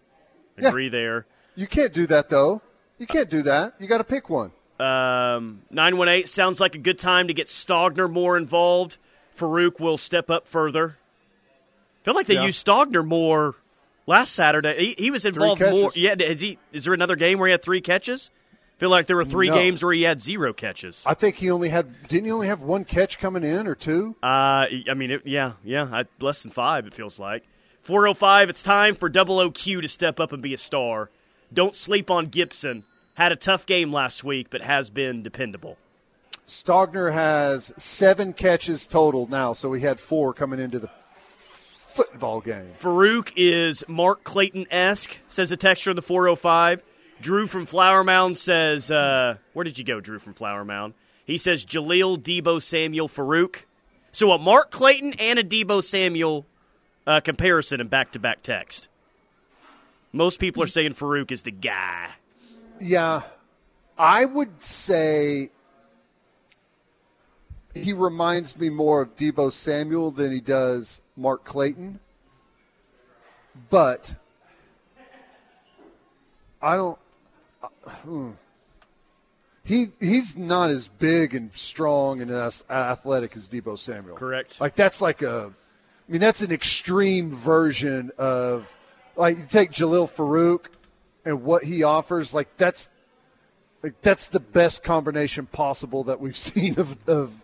[0.58, 0.90] Agree Yeah.
[0.90, 1.26] there.
[1.54, 2.62] You can't do that though.
[2.98, 3.74] You can't do that.
[3.78, 4.50] You got to pick one.
[4.78, 8.96] Um, 918 sounds like a good time to get Stogner more involved.
[9.36, 10.96] Farooq will step up further.
[12.02, 12.46] feel like they Yeah.
[12.46, 13.54] used Stogner more
[14.06, 14.94] last Saturday.
[14.96, 15.92] He, he was involved more.
[15.94, 18.30] Yeah, is, he, is there another game where he had three catches?
[18.80, 19.54] Feel like there were three No.
[19.54, 21.02] games where he had zero catches.
[21.04, 24.16] I think he only had didn't he only have one catch coming in or two?
[24.22, 27.44] Uh, I mean, it, yeah, yeah, I, less than five, it feels like.
[27.82, 31.10] 405, it's time for Double OQ to step up and be a star.
[31.52, 32.84] Don't sleep on Gibson.
[33.14, 35.76] Had a tough game last week, but has been dependable.
[36.46, 42.72] Stogner has seven catches total now, so he had four coming into the football game.
[42.80, 46.82] Farooq is Mark Clayton esque, says the texture in the 405.
[47.20, 50.94] Drew from Flower Mound says, uh, Where did you go, Drew from Flower Mound?
[51.24, 53.56] He says Jalil, Deebo, Samuel, Farooq.
[54.12, 56.46] So a Mark Clayton and a Deebo Samuel
[57.06, 58.88] uh, comparison in back to back text.
[60.12, 62.08] Most people are saying Farooq is the guy.
[62.80, 63.22] Yeah,
[63.96, 65.50] I would say
[67.74, 72.00] he reminds me more of Deebo Samuel than he does Mark Clayton.
[73.68, 74.14] But
[76.60, 76.98] I don't.
[78.02, 78.30] Hmm.
[79.64, 84.16] He he's not as big and strong and as athletic as Deebo Samuel.
[84.16, 84.60] Correct.
[84.60, 85.52] Like that's like a.
[86.08, 88.74] I mean, that's an extreme version of
[89.16, 90.66] like you take Jalil Farooq
[91.24, 92.34] and what he offers.
[92.34, 92.88] Like that's
[93.82, 97.42] like that's the best combination possible that we've seen of of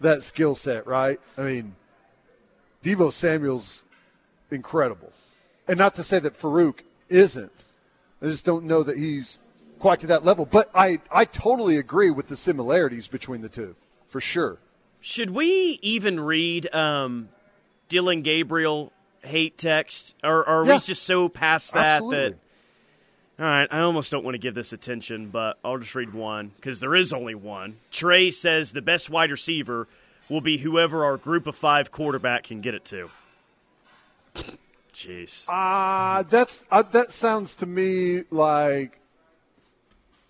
[0.00, 0.86] that skill set.
[0.86, 1.20] Right?
[1.36, 1.76] I mean,
[2.82, 3.84] Deebo Samuel's
[4.50, 5.12] incredible,
[5.68, 7.52] and not to say that Farooq isn't.
[8.20, 9.38] I just don't know that he's
[9.78, 10.44] quite to that level.
[10.46, 13.76] But I I totally agree with the similarities between the two,
[14.08, 14.58] for sure.
[15.00, 17.28] Should we even read um,
[17.88, 20.14] Dillon Gabriel hate text?
[20.24, 20.74] Or, or are Yeah.
[20.74, 22.30] we just so past that Absolutely.
[22.30, 22.36] that.
[23.40, 26.50] All right, I almost don't want to give this attention, but I'll just read one
[26.56, 27.76] because there is only one.
[27.92, 29.86] Trey says the best wide receiver
[30.28, 33.08] will be whoever our group of five quarterback can get it to.
[34.92, 35.44] Jeez.
[35.48, 38.98] Uh, that's uh, that sounds to me like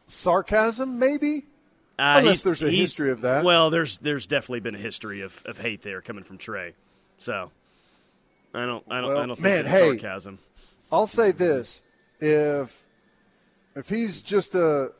[0.08, 1.44] sarcasm, maybe.
[1.98, 3.44] Uh, Unless there's a history of that.
[3.44, 6.74] Well, there's there's definitely been a history of, of hate there coming from Trey.
[7.18, 7.50] So
[8.54, 9.88] I don't I don't Well, I don't think man, it's hey.
[9.88, 10.38] sarcasm.
[10.92, 11.82] I'll say this:
[12.20, 12.86] if
[13.74, 14.92] if he's just a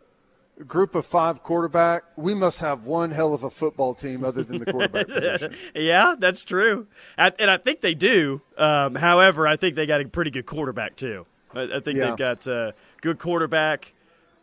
[0.67, 4.59] group of five quarterback, we must have one hell of a football team other than
[4.59, 5.55] the quarterback position.
[5.77, 8.43] Yeah, that's true, I, and I think they do.
[8.57, 11.27] Um, however, I think they got a pretty good quarterback too.
[11.55, 12.07] I, I think Yeah.
[12.09, 13.93] they've got a good quarterback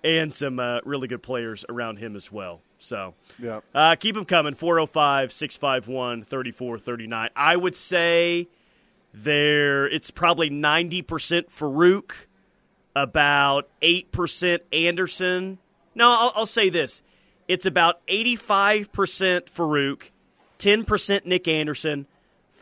[0.05, 2.61] and some uh, really good players around him as well.
[2.79, 3.61] So Yeah.
[3.73, 7.29] uh, keep them coming 405 651 3439.
[7.35, 8.47] I would say
[9.13, 11.03] there it's probably 90%
[11.49, 12.11] Farooq,
[12.95, 15.57] about 8% Anderson.
[15.95, 17.01] No, I'll, I'll say this.
[17.47, 18.87] It's about 85%
[19.49, 20.01] Farooq,
[20.59, 22.07] 10% Nic Anderson,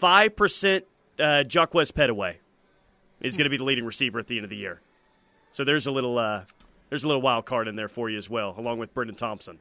[0.01, 0.83] 5%
[1.19, 2.35] uh, Jaquaize Pettaway
[3.21, 4.81] is going to be the leading receiver at the end of the year.
[5.51, 6.43] So there's a little uh,
[6.93, 9.57] there's a little wild card in there for you as well, along with Brennan Thompson.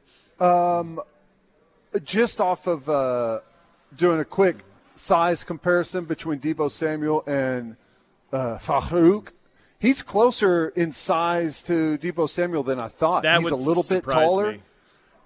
[2.03, 3.39] Just off of uh,
[3.97, 4.57] doing a quick
[4.93, 7.75] size comparison between Deebo Samuel and
[8.31, 8.59] uh,
[9.79, 13.23] he's closer in size to Deebo Samuel than I thought.
[13.23, 14.51] That he's a little bit taller.
[14.51, 14.61] me.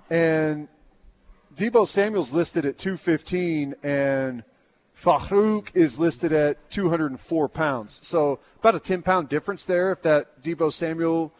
[0.09, 0.69] and
[1.57, 4.45] Deebo Samuel's listed at 215, and
[4.97, 7.99] Farooq is listed at 204 pounds.
[8.01, 9.91] So about a 10 pound difference there.
[9.91, 11.33] If that Deebo Samuel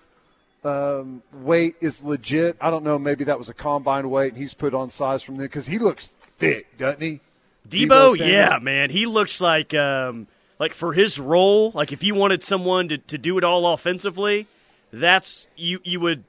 [0.67, 2.99] um, weight is legit, I don't know.
[2.99, 5.79] Maybe that was a combine weight, and he's put on size from there because he
[5.79, 7.21] looks thick, doesn't he?
[7.67, 10.27] Deebo, Deebo yeah, man, he looks like um,
[10.59, 11.71] like for his role.
[11.71, 14.47] Like if you wanted someone to, to do it all offensively,
[14.91, 16.23] that's you you would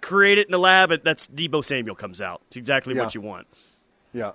[0.00, 0.90] create it in the lab.
[0.92, 2.42] And that's Deebo Samuel comes out.
[2.48, 3.02] It's exactly yeah.
[3.02, 3.46] what you want.
[4.12, 4.32] Yeah.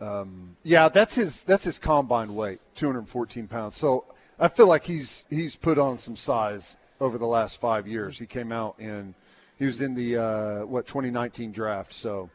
[0.00, 3.76] Um, yeah, that's his that's his combine weight, 214 pounds.
[3.76, 4.04] So
[4.38, 8.18] I feel like he's he's put on some size over the last five years.
[8.18, 9.14] He came out in
[9.58, 11.92] he was in the uh, what 2019 draft.
[11.92, 12.30] So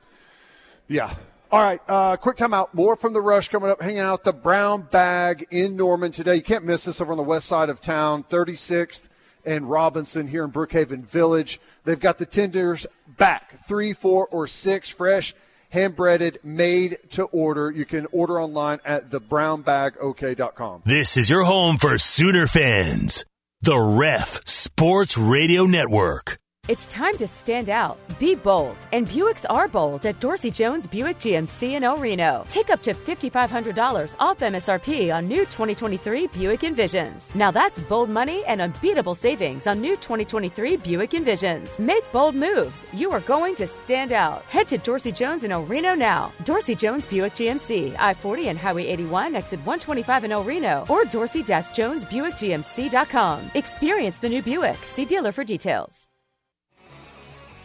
[0.87, 1.13] yeah.
[1.51, 2.73] All right, uh, quick timeout.
[2.73, 3.81] More from the rush coming up.
[3.81, 6.35] Hanging out the Brown Bag in Norman today.
[6.35, 9.09] You can't miss this over on the west side of town, 36th
[9.45, 11.59] and Robinson here in Brookhaven Village.
[11.83, 15.33] They've got the tenders back, three, four, or six, fresh
[15.69, 17.71] hand breaded, made to order.
[17.71, 20.83] You can order online at thebrownbagok.com.
[20.85, 23.25] This is your home for Sooner fans.
[23.63, 26.40] The Ref Sports Radio Network.
[26.69, 27.97] It's time to stand out.
[28.19, 28.77] Be bold.
[28.93, 32.43] And Buicks are bold at Dorsey Jones Buick GMC in El Reno.
[32.47, 37.33] Take up to $5,500 off MSRP on new 2023 Buick Envisions.
[37.33, 41.79] Now that's bold money and unbeatable savings on new 2023 Buick Envisions.
[41.79, 42.85] Make bold moves.
[42.93, 44.43] You are going to stand out.
[44.43, 46.31] Head to Dorsey Jones in El Reno now.
[46.45, 51.05] Dorsey Jones Buick GMC, I 40 and Highway 81, exit 125 in El Reno, or
[51.05, 53.49] dorsey Jones Buick GMC.com.
[53.55, 54.77] Experience the new Buick.
[54.77, 56.10] See dealer for details.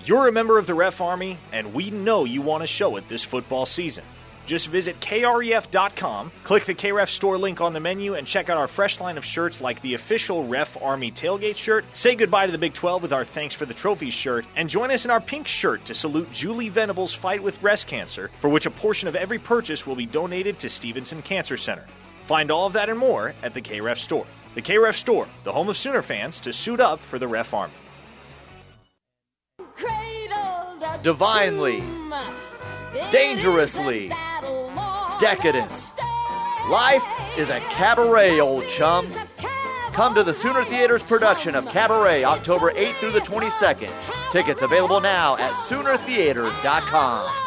[0.07, 3.09] You're a member of the Ref Army, and we know you want to show it
[3.09, 4.05] this football season.
[4.47, 8.69] Just visit kref.com, click the KREF store link on the menu, and check out our
[8.69, 11.85] fresh line of shirts like the official Ref Army tailgate shirt.
[11.93, 14.93] Say goodbye to the Big 12 with our Thanks for the Trophies shirt, and join
[14.93, 18.67] us in our pink shirt to salute Julie Venable's fight with breast cancer, for which
[18.67, 21.85] a portion of every purchase will be donated to Stevenson Cancer Center.
[22.29, 24.27] Find all of that and more at the KREF store.
[24.55, 27.75] The KREF store, the home of Sooner fans to suit up for the Ref Army
[31.03, 31.83] divinely,
[33.11, 34.09] dangerously,
[35.21, 35.71] decadent.
[36.71, 37.05] Life
[37.39, 39.07] is a cabaret, old chum.
[39.93, 43.91] Come to the Sooner Theater's production of Cabaret October 8th through the 22nd.
[44.31, 47.46] Tickets available now at SoonerTheater.com.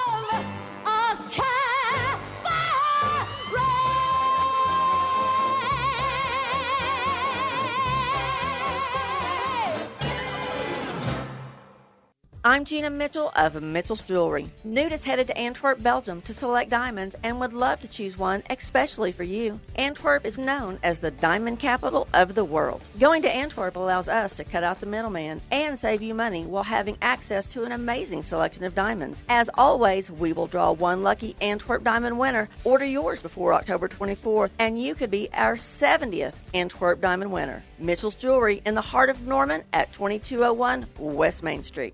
[12.49, 14.49] I'm Gina Mitchell of Mitchell's Jewelry.
[14.65, 19.11] Nudists headed to Antwerp, Belgium to select diamonds and would love to choose one especially
[19.11, 19.59] for you.
[19.75, 22.81] Antwerp is known as the diamond capital of the world.
[22.99, 26.63] Going to Antwerp allows us to cut out the middleman and save you money while
[26.63, 29.21] having access to an amazing selection of diamonds.
[29.29, 32.49] As always, we will draw one lucky Antwerp diamond winner.
[32.63, 37.61] Order yours before October 24th and you could be our 70th Antwerp diamond winner.
[37.77, 41.93] Mitchell's Jewelry in the heart of Norman at 2201 West Main Street.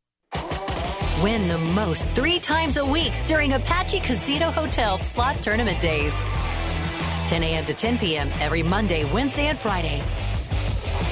[1.21, 6.23] Win the most three times a week during Apache Casino Hotel Slot Tournament Days.
[7.27, 7.63] 10 a.m.
[7.65, 8.27] to 10 p.m.
[8.39, 10.01] every Monday, Wednesday, and Friday.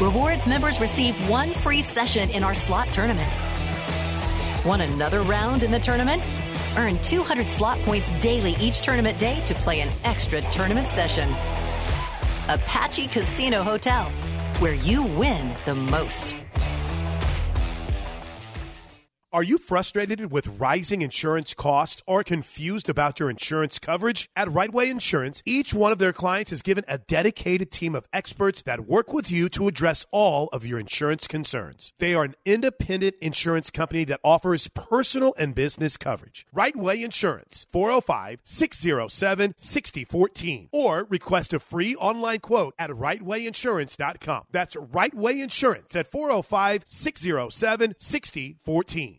[0.01, 3.37] Rewards members receive one free session in our slot tournament.
[4.65, 6.25] Want another round in the tournament?
[6.75, 11.29] Earn 200 slot points daily each tournament day to play an extra tournament session.
[12.47, 14.05] Apache Casino Hotel,
[14.57, 16.38] where you win the most.
[19.31, 24.27] Are you frustrated with rising insurance costs or confused about your insurance coverage?
[24.35, 28.63] At Rightway Insurance, each one of their clients is given a dedicated team of experts
[28.63, 31.93] that work with you to address all of your insurance concerns.
[31.99, 36.47] They are an independent insurance company that offers personal and business coverage.
[36.55, 44.45] Rightway Insurance, 405 607 6014, or request a free online quote at rightwayinsurance.com.
[44.49, 49.18] That's Rightway Insurance at 405 607 6014.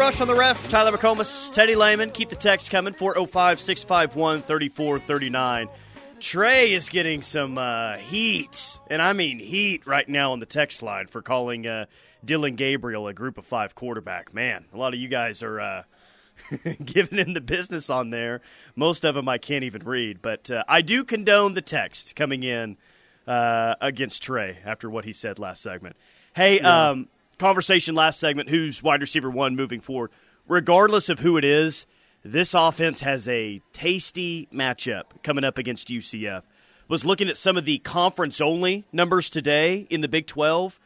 [0.00, 0.70] Rush on the ref.
[0.70, 2.10] Tyler McComas, Teddy Lehman.
[2.10, 5.68] Keep the text coming 405 651 3439.
[6.20, 10.82] Trey is getting some uh, heat, and I mean heat right now on the text
[10.82, 11.84] line for calling uh,
[12.24, 14.32] Dillon Gabriel a group of five quarterback.
[14.32, 15.82] Man, a lot of you guys are uh,
[16.84, 18.40] giving him the business on there.
[18.74, 22.42] Most of them I can't even read, but uh, I do condone the text coming
[22.42, 22.78] in
[23.26, 25.96] uh, against Trey after what he said last segment.
[26.34, 26.90] Hey, Yeah.
[26.90, 27.08] um,
[27.40, 30.10] conversation last segment who's wide receiver one moving forward.
[30.46, 31.86] Regardless of who it is,
[32.22, 36.42] this offense has a tasty matchup coming up against UCF.
[36.86, 40.78] Was looking at some of the conference only numbers today in the Big 12.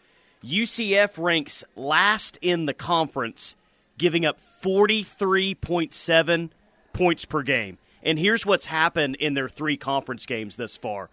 [0.45, 3.57] UCF ranks last in the conference,
[3.99, 6.51] giving up 43.7
[6.93, 7.79] points per game.
[8.03, 11.11] And here's what's happened in their three conference games thus far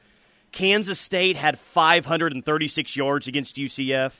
[0.52, 4.14] Kansas State had 536 yards against UCF.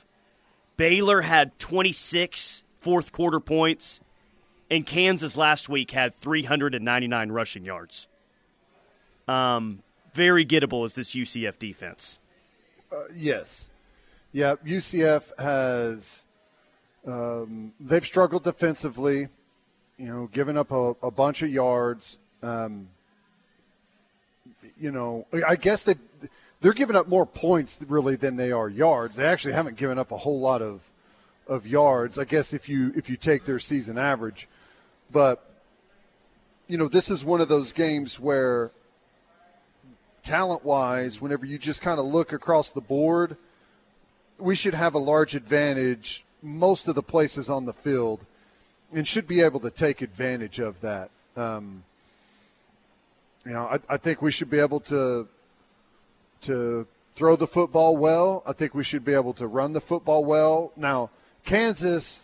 [0.76, 4.00] Baylor had 26 fourth quarter points,
[4.70, 8.08] and Kansas last week had 399 rushing yards.
[9.28, 9.82] Um,
[10.14, 12.18] very gettable is this UCF defense.
[12.90, 13.70] Uh, yes.
[14.32, 16.24] Yeah, UCF has
[17.06, 19.28] um, they've struggled defensively.
[19.98, 22.18] You know, giving up a, a bunch of yards.
[22.42, 22.88] Um,
[24.78, 25.94] you know, I guess they
[26.62, 29.16] they're giving up more points really than they are yards.
[29.16, 30.88] They actually haven't given up a whole lot of
[31.48, 32.18] of yards.
[32.18, 34.48] I guess if you if you take their season average,
[35.10, 35.44] but
[36.68, 38.70] you know, this is one of those games where
[40.22, 43.36] talent wise, whenever you just kind of look across the board,
[44.38, 48.24] we should have a large advantage most of the places on the field
[48.92, 51.10] and should be able to take advantage of that.
[51.36, 51.82] Um,
[53.44, 55.26] you know, I, I think we should be able to
[56.42, 58.42] to throw the football well.
[58.46, 60.72] I think we should be able to run the football well.
[60.76, 61.10] Now,
[61.44, 62.22] Kansas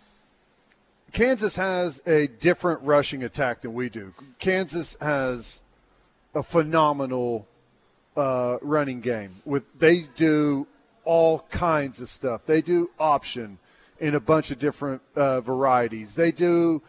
[1.12, 4.12] Kansas has a different rushing attack than we do.
[4.39, 5.62] Kansas has
[6.35, 7.47] a phenomenal
[8.16, 9.37] uh, running game.
[9.45, 10.66] With they do
[11.05, 12.43] all kinds of stuff.
[12.47, 13.59] They do option
[13.99, 16.14] in a bunch of different uh, varieties.
[16.14, 16.83] They do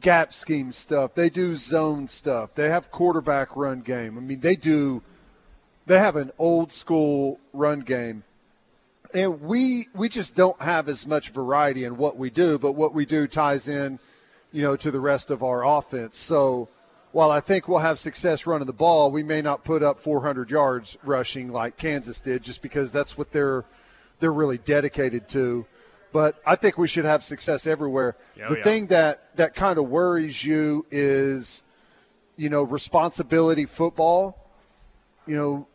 [0.00, 1.14] gap scheme stuff.
[1.14, 2.54] They do zone stuff.
[2.54, 4.16] They have quarterback run game.
[4.16, 5.02] I mean, they do.
[5.88, 8.22] They have an old school run game,
[9.14, 12.58] and we we just don't have as much variety in what we do.
[12.58, 13.98] But what we do ties in,
[14.52, 16.18] you know, to the rest of our offense.
[16.18, 16.68] So
[17.12, 20.50] while I think we'll have success running the ball, we may not put up 400
[20.50, 23.64] yards rushing like Kansas did, just because that's what they're
[24.20, 25.64] they're really dedicated to.
[26.12, 28.14] But I think we should have success everywhere.
[28.42, 28.62] Oh, the yeah.
[28.62, 31.62] thing that that kind of worries you is,
[32.36, 34.36] you know, responsibility football.
[35.26, 35.66] You know,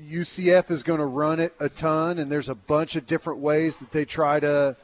[0.00, 3.78] UCF is going to run it a ton, and there's a bunch of different ways
[3.78, 4.76] that they try to,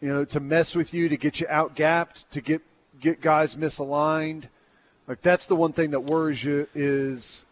[0.00, 2.62] you know, to mess with you, to get you out gapped, to get
[3.00, 4.44] get guys misaligned.
[5.06, 7.44] Like that's the one thing that worries you is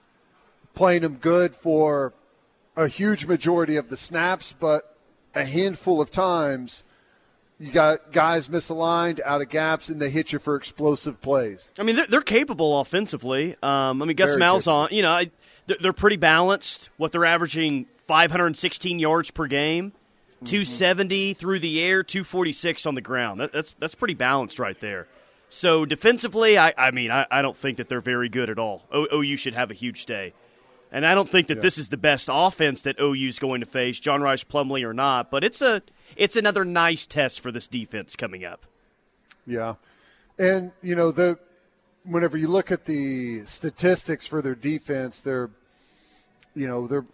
[0.75, 2.13] playing them good for
[2.77, 4.97] a huge majority of the snaps, but
[5.35, 6.85] a handful of times
[7.59, 11.71] you got guys misaligned, out of gaps, and they hit you for explosive plays.
[11.77, 13.57] I mean, they're, they're capable offensively.
[13.63, 15.31] Um, I mean, Gus Malzahn, you know, I,
[15.81, 16.91] they're, pretty balanced.
[16.97, 19.93] What they're averaging 516 yards per game,
[20.45, 23.41] 270 through the air, 246 on the ground.
[23.41, 25.07] That, that's that's pretty balanced right there.
[25.51, 28.83] So defensively, I, I mean, I, I don't think that they're very good at all.
[28.93, 30.35] O, OU should have a huge day.
[30.93, 31.63] And I don't think that Yeah.
[31.63, 34.95] this is the best offense that OU is going to face, John Rhys Plumlee or
[34.95, 35.31] not.
[35.31, 35.83] But it's a
[36.17, 38.65] it's another nice test for this defense coming up.
[39.47, 39.75] Yeah,
[40.39, 41.39] and you know the
[42.05, 45.51] whenever you look at the statistics for their defense, they're
[46.55, 47.07] you know they're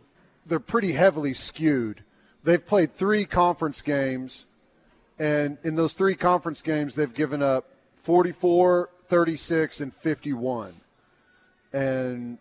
[0.47, 2.03] they're pretty heavily skewed.
[2.43, 4.47] They've played three conference games,
[5.19, 7.67] and in those three conference games, they've given up
[7.97, 10.75] 44, 36, and 51.
[11.73, 12.39] And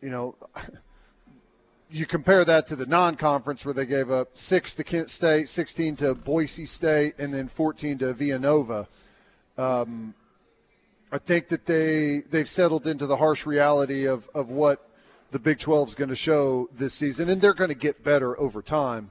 [0.00, 0.34] you know,
[1.90, 5.96] you compare that to the non-conference where they gave up six to Kent State, 16
[5.96, 8.88] to Boise State, and then 14 to Villanova.
[9.56, 10.14] Um,
[11.12, 14.88] I think that they they've settled into the harsh reality of, of what
[15.32, 18.38] the Big 12 is going to show this season, and they're going to get better
[18.38, 19.10] over time.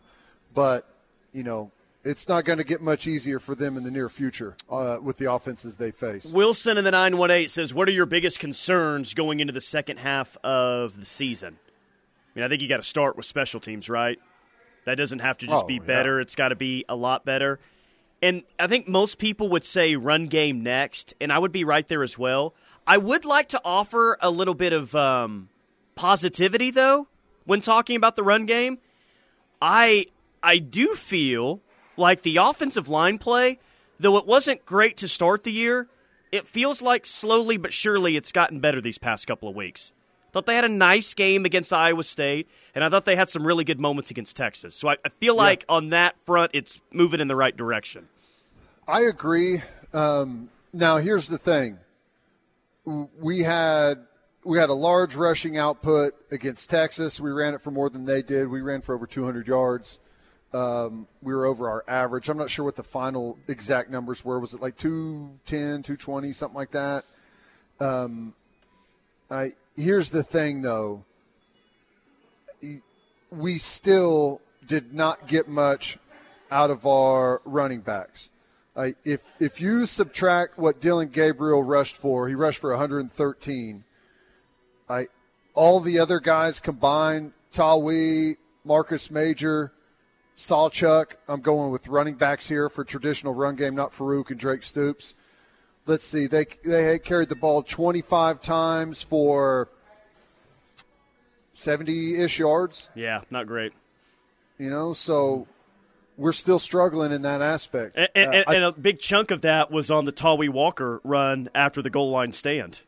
[0.53, 0.87] But
[1.33, 1.71] you know,
[2.03, 5.17] it's not going to get much easier for them in the near future uh, with
[5.17, 6.31] the offenses they face.
[6.31, 10.37] Wilson in the 918 says, What are your biggest concerns going into the second half
[10.43, 11.57] of the season?
[11.63, 14.17] I mean, I think you got to start with special teams, right?
[14.85, 15.79] That doesn't have to just Oh, be yeah.
[15.83, 17.59] better, it's got to be a lot better.
[18.21, 21.87] And I think most people would say run game next, and I would be right
[21.87, 22.53] there as well.
[22.85, 25.49] I would like to offer a little bit of um,
[25.95, 27.07] positivity, though,
[27.45, 28.79] when talking about the run game.
[29.61, 30.07] I
[30.41, 31.61] I do feel
[31.97, 33.59] like the offensive line play,
[33.99, 35.87] though it wasn't great to start the year,
[36.31, 39.93] it feels like slowly but surely it's gotten better these past couple of weeks.
[40.31, 43.45] Thought they had a nice game against Iowa State, and I thought they had some
[43.45, 44.75] really good moments against Texas.
[44.75, 48.07] So I, I feel like on that front, it's moving in the right direction.
[48.87, 49.61] I agree.
[49.93, 51.79] Um, now, here's the thing:
[53.19, 54.07] we had
[54.43, 57.19] we had a large rushing output against Texas.
[57.19, 58.47] We ran it for more than they did.
[58.47, 59.99] We ran for over 200 yards.
[60.53, 62.27] Um, we were over our average.
[62.27, 64.39] I'm not sure what the final exact numbers were.
[64.39, 67.05] Was it like 210, 220, something like that?
[67.79, 68.33] Um,
[69.29, 71.05] I here's the thing, though.
[73.31, 75.97] We still did not get much
[76.51, 78.29] out of our running backs.
[78.75, 83.83] I if if you subtract what Dillon Gabriel rushed for, he rushed for 113.
[84.91, 85.07] I
[85.53, 89.71] all the other guys combined, Tawee, Marcus Major,
[90.37, 91.13] Sawchuk.
[91.27, 95.15] I'm going with running backs here for traditional run game, not Farooq and Drake Stoops.
[95.87, 99.69] Let's see, they they had carried the ball 25 times for
[101.55, 102.89] 70-ish yards.
[102.95, 103.73] Yeah, not great.
[104.57, 105.47] You know, so
[106.17, 107.95] we're still struggling in that aspect.
[107.95, 111.01] And, and, Uh, I- and a big chunk of that was on the Tawee Walker
[111.03, 112.81] run after the goal line stand.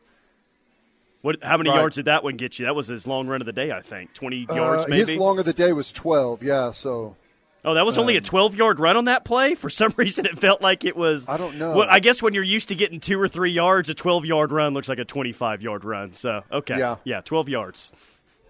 [1.24, 1.42] What?
[1.42, 1.78] How many Right.
[1.78, 2.66] yards did that one get you?
[2.66, 4.12] That was his long run of the day, I think.
[4.12, 4.98] Twenty yards, Uh, maybe.
[5.12, 7.16] His long of the day was 12, yeah, so.
[7.64, 9.54] Oh, that was only a Um, 12 yard run on that play?
[9.54, 11.26] For some reason, it felt like it was.
[11.26, 11.76] I don't know.
[11.76, 14.52] Well, I guess when you're used to getting two or three yards, a 12 yard
[14.52, 16.12] run looks like a 25 yard run.
[16.12, 16.76] So, okay.
[16.78, 16.96] Yeah.
[17.04, 17.90] Yeah, 12 yards.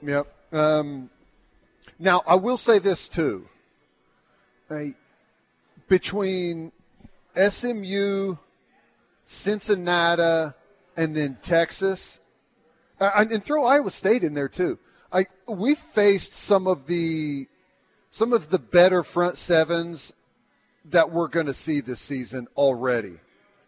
[0.03, 0.27] Yep.
[0.53, 1.11] Um,
[2.01, 3.47] now, I will say this, too.
[4.69, 4.95] I,
[5.89, 6.73] between
[7.37, 8.35] SMU,
[9.23, 10.55] Cincinnati,
[10.97, 12.19] and then Texas,
[13.15, 14.79] and throw Iowa State in there, too.
[15.13, 17.47] I we faced some of the
[18.11, 20.13] some of the better front sevens
[20.87, 23.15] that we're going to see this season already.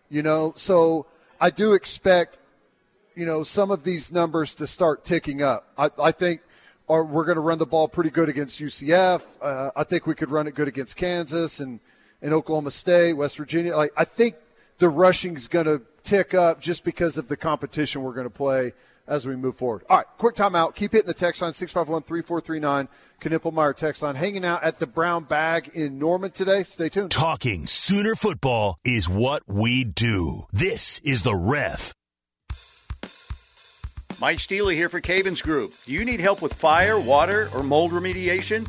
[0.09, 1.07] You know, so
[1.41, 2.39] I do expect
[3.15, 5.69] you know some of these numbers to start ticking up.
[5.79, 6.43] I, I think
[6.89, 9.23] or we're going to run the ball pretty good against UCF.
[9.41, 11.81] Uh, I think we could run it good against Kansas and,
[12.23, 13.77] and Oklahoma State, West Virginia.
[13.77, 14.37] Like I think
[14.79, 18.73] the rushing's going to tick up just because of the competition we're going to play
[19.07, 19.85] as we move forward.
[19.89, 20.75] All right, quick timeout.
[20.75, 22.89] Keep hitting the text line 651-3439.
[23.21, 24.15] Knippelmeyer text line.
[24.15, 26.65] Hanging out at the Brown Bag in Norman today.
[26.65, 27.11] Stay tuned.
[27.11, 30.45] Talking Sooner football is what we do.
[30.53, 31.93] This is the ref.
[34.21, 35.75] Mike Steely here for Cavens Group.
[35.85, 38.67] Do you need help with fire, water, or mold remediation?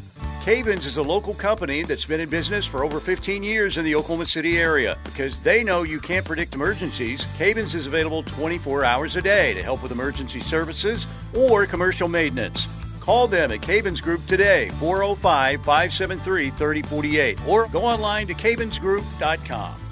[0.47, 3.93] Cavens is a local company that's been in business for over 15 years in the
[3.93, 4.97] Oklahoma City area.
[5.03, 9.61] Because they know you can't predict emergencies, Cavens is available 24 hours a day to
[9.61, 12.65] help with emergency services or commercial maintenance.
[13.01, 19.86] Call them at Cavens Group today, 405 573 3048, or go online to cavensgroup.com.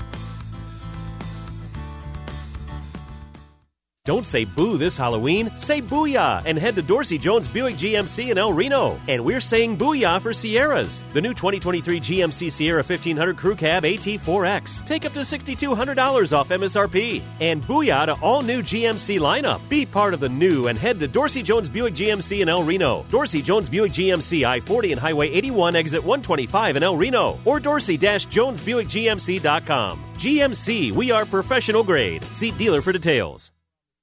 [4.05, 8.37] Don't say boo this Halloween, say booyah and head to Dorsey Jones Buick GMC in
[8.37, 8.99] El Reno.
[9.07, 11.03] And we're saying booyah for Sierras.
[11.13, 14.85] The new 2023 GMC Sierra 1500 Crew Cab AT4X.
[14.85, 17.23] Take up to $6,200 off MSRP.
[17.39, 19.67] And booyah to all new GMC lineup.
[19.69, 23.07] Be part of the new and head to Dorsey Jones Buick GMC in El Reno.
[23.09, 27.39] Dorsey Jones Buick GMC I 40 and Highway 81 exit 125 in El Reno.
[27.43, 29.99] Or Dorsey Jones Buick GMC.com.
[30.17, 32.23] GMC, we are professional grade.
[32.33, 33.51] See dealer for details.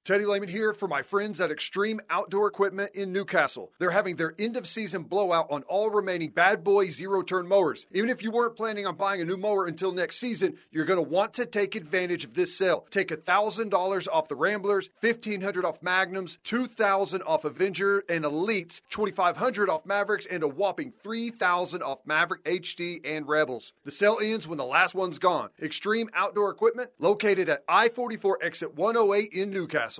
[0.05, 3.71] Teddy Lehman here for my friends at Extreme Outdoor Equipment in Newcastle.
[3.79, 7.87] They're having their end of season blowout on all remaining Bad Boy zero turn mowers.
[7.93, 11.01] Even if you weren't planning on buying a new mower until next season, you're going
[11.01, 12.85] to want to take advantage of this sale.
[12.89, 19.85] Take $1,000 off the Ramblers, 1,500 off Magnums, 2,000 off Avenger and Elites, 2,500 off
[19.85, 23.71] Mavericks, and a whopping 3,000 off Maverick HD and Rebels.
[23.85, 25.51] The sale ends when the last one's gone.
[25.61, 29.92] Extreme Outdoor Equipment, located at I 44 exit 108 in Newcastle.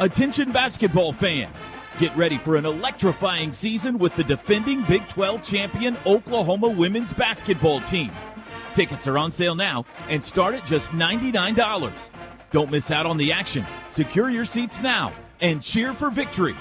[0.00, 1.68] Attention basketball fans.
[1.98, 7.82] Get ready for an electrifying season with the defending Big 12 champion Oklahoma women's basketball
[7.82, 8.10] team.
[8.72, 12.08] Tickets are on sale now and start at just $99.
[12.50, 13.66] Don't miss out on the action.
[13.88, 16.56] Secure your seats now and cheer for victory.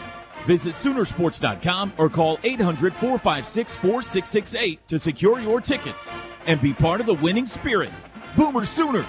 [0.45, 6.11] Visit Soonersports.com or call 800 456 4668 to secure your tickets
[6.45, 7.93] and be part of the winning spirit.
[8.35, 9.07] Boomer Sooner!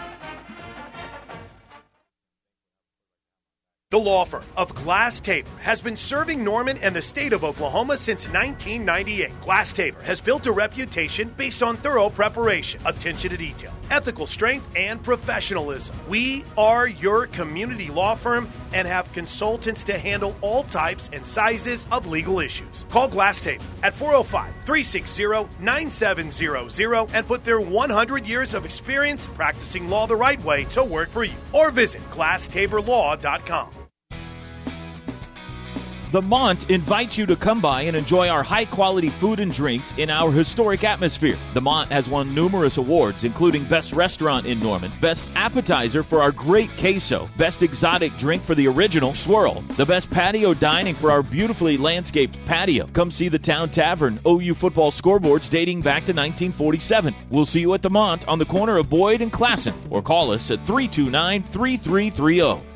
[3.91, 7.97] The law firm of Glass Tabor has been serving Norman and the state of Oklahoma
[7.97, 9.41] since 1998.
[9.41, 14.65] Glass Tabor has built a reputation based on thorough preparation, attention to detail, ethical strength,
[14.77, 15.97] and professionalism.
[16.09, 21.85] We are your community law firm and have consultants to handle all types and sizes
[21.91, 22.85] of legal issues.
[22.91, 29.91] Call Glass Tabor at 405 360 9700 and put their 100 years of experience practicing
[29.91, 31.35] law the right way to work for you.
[31.53, 33.80] Or visit glasstaborlaw.com.
[36.11, 39.95] The Mont invites you to come by and enjoy our high quality food and drinks
[39.97, 41.39] in our historic atmosphere.
[41.55, 46.33] The Mont has won numerous awards, including Best Restaurant in Norman, Best Appetizer for our
[46.33, 51.23] great queso, Best Exotic Drink for the original swirl, the Best Patio Dining for our
[51.23, 52.89] beautifully landscaped patio.
[52.93, 57.15] Come see the Town Tavern OU football scoreboards dating back to 1947.
[57.31, 60.33] We'll see you at the Mont on the corner of Boyd and Classen, or call
[60.33, 62.70] us at 329 3330.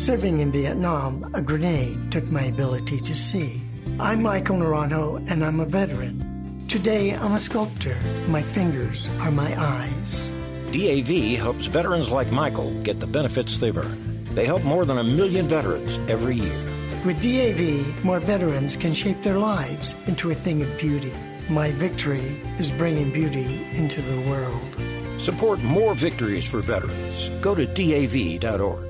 [0.00, 3.60] Serving in Vietnam, a grenade took my ability to see.
[3.98, 6.64] I'm Michael Naranjo, and I'm a veteran.
[6.68, 7.94] Today, I'm a sculptor.
[8.28, 10.32] My fingers are my eyes.
[10.72, 14.26] DAV helps veterans like Michael get the benefits they've earned.
[14.28, 16.60] They help more than a million veterans every year.
[17.04, 21.12] With DAV, more veterans can shape their lives into a thing of beauty.
[21.50, 25.20] My victory is bringing beauty into the world.
[25.20, 27.28] Support more victories for veterans.
[27.42, 28.89] Go to DAV.org.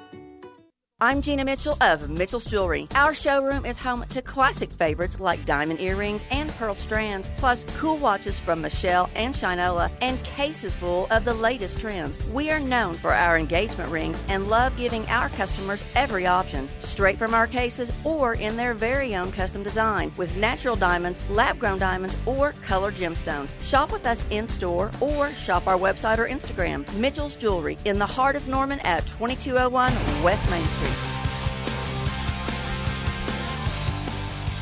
[1.03, 2.87] I'm Gina Mitchell of Mitchell's Jewelry.
[2.93, 7.97] Our showroom is home to classic favorites like diamond earrings and pearl strands, plus cool
[7.97, 12.23] watches from Michele and Shinola, and cases full of the latest trends.
[12.27, 17.17] We are known for our engagement rings and love giving our customers every option, straight
[17.17, 21.79] from our cases or in their very own custom design, with natural diamonds, lab grown
[21.79, 23.59] diamonds, or colored gemstones.
[23.65, 26.85] Shop with us in store or shop our website or Instagram.
[26.93, 30.90] Mitchell's Jewelry in the heart of Norman at 2201 West Main Street.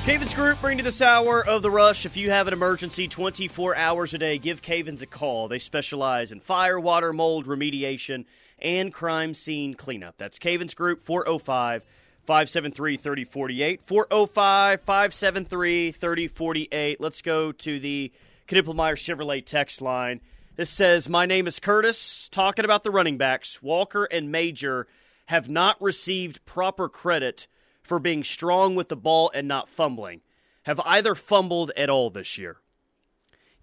[0.10, 2.03] Cavens Group bring to this hour of the rush.
[2.03, 5.47] If you have an emergency 24 hours a day, give Cavens a call.
[5.47, 8.26] They specialize in fire, water, mold remediation,
[8.57, 10.16] and crime scene cleanup.
[10.18, 11.84] That's Cavens Group 405
[12.26, 13.84] 573 3048.
[13.84, 16.99] 405 573 3048.
[16.99, 18.12] Let's go to the
[18.47, 20.22] Knippelmeyer Chevrolet text line.
[20.55, 22.30] This says, My name is Curtis.
[22.30, 24.88] Talking about the running backs, Walker and Major
[25.28, 27.45] have not received proper credit
[27.90, 30.22] for being strong with the ball and not fumbling.
[30.64, 32.58] Have either fumbled at all this year?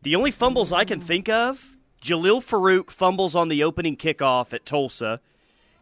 [0.02, 4.66] The only fumbles I can think of Jalil Farooq fumbles on the opening kickoff at
[4.66, 5.20] Tulsa.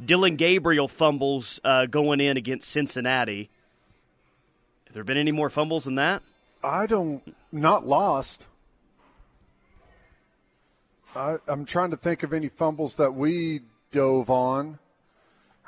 [0.04, 3.48] Dillon Gabriel fumbles uh, going in against Cincinnati.
[4.86, 6.22] Have there been any more fumbles than that?
[6.62, 8.48] I don't, not lost.
[11.16, 14.78] I, I'm trying to think of any fumbles that we dove on.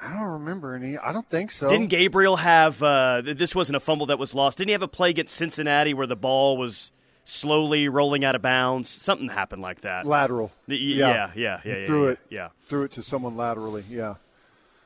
[0.00, 0.98] I don't remember any.
[0.98, 1.68] I don't think so.
[1.68, 2.82] Didn't Gabriel have?
[2.82, 4.58] Uh, this wasn't a fumble that was lost.
[4.58, 6.92] Didn't he have a play against Cincinnati where the ball was
[7.24, 8.88] slowly rolling out of bounds?
[8.88, 10.04] Something happened like that.
[10.06, 10.52] Lateral.
[10.66, 10.76] Yeah.
[10.76, 11.76] yeah, yeah, yeah.
[11.76, 12.18] yeah threw yeah, it.
[12.28, 12.48] Yeah.
[12.68, 13.84] Threw it to someone laterally.
[13.88, 14.14] Yeah.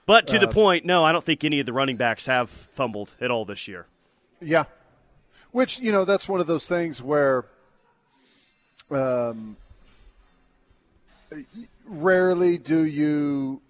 [0.07, 2.49] But to the Uh, point, no, I don't think any of the running backs have
[2.51, 3.87] fumbled at all this year.
[4.41, 4.65] Yeah.
[5.53, 7.45] Which, you know, that's one of those things where
[8.91, 9.57] um,
[11.85, 13.61] rarely do you,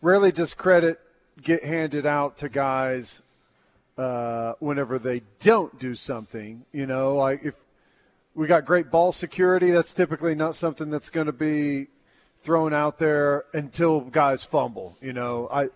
[0.00, 1.00] rarely does credit
[1.42, 3.22] get handed out to guys
[3.96, 6.64] uh, whenever they don't do something.
[6.72, 7.54] You know, like if
[8.34, 11.88] we got great ball security, that's typically not something that's going to be
[12.42, 14.96] thrown out there until guys fumble.
[15.00, 15.68] You know, I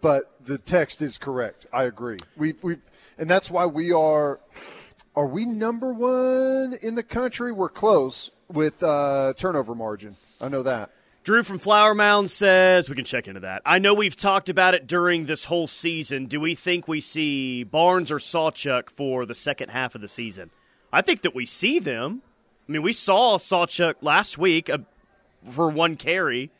[0.00, 1.66] but the text is correct.
[1.72, 2.18] I agree.
[2.36, 2.78] We we
[3.18, 4.40] and that's why we are.
[5.16, 7.52] Are we number one in the country?
[7.52, 10.16] We're close with uh, turnover margin.
[10.40, 10.90] I know that.
[11.22, 13.60] Drew from Flower Mound says we can check into that.
[13.66, 16.26] I know we've talked about it during this whole season.
[16.26, 20.50] Do we think we see Barnes or Sawchuk for the second half of the season?
[20.90, 22.22] I think that we see them.
[22.66, 24.78] I mean, we saw Sawchuk last week uh,
[25.50, 26.50] for one carry,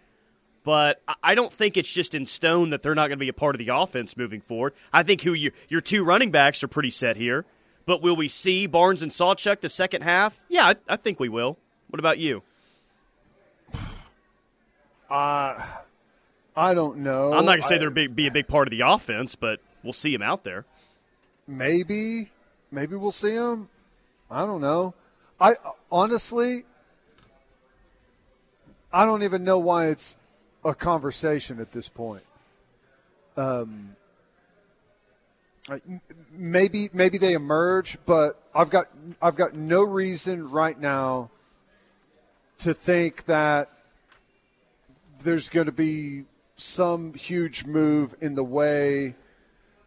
[0.62, 3.32] but I don't think it's just in stone that they're not going to be a
[3.32, 4.74] part of the offense moving forward.
[4.92, 7.46] I think who you, your two running backs are pretty set here.
[7.86, 10.38] But will we see Barnes and Sawchuk the second half?
[10.48, 11.56] Yeah, I, I think we will.
[11.88, 12.42] What about you?
[15.10, 15.66] Uh,
[16.56, 17.32] I don't know.
[17.32, 19.60] I'm not going to say they're big, be a big part of the offense, but
[19.82, 20.64] we'll see him out there.
[21.46, 22.30] Maybe,
[22.70, 23.68] maybe we'll see him.
[24.30, 24.94] I don't know.
[25.40, 25.56] I
[25.90, 26.64] honestly,
[28.92, 30.16] I don't even know why it's
[30.64, 32.22] a conversation at this point.
[33.36, 33.96] Um,
[36.32, 38.88] maybe maybe they emerge, but I've got
[39.22, 41.30] I've got no reason right now
[42.58, 43.70] to think that
[45.22, 46.24] there's going to be
[46.56, 49.14] some huge move in the way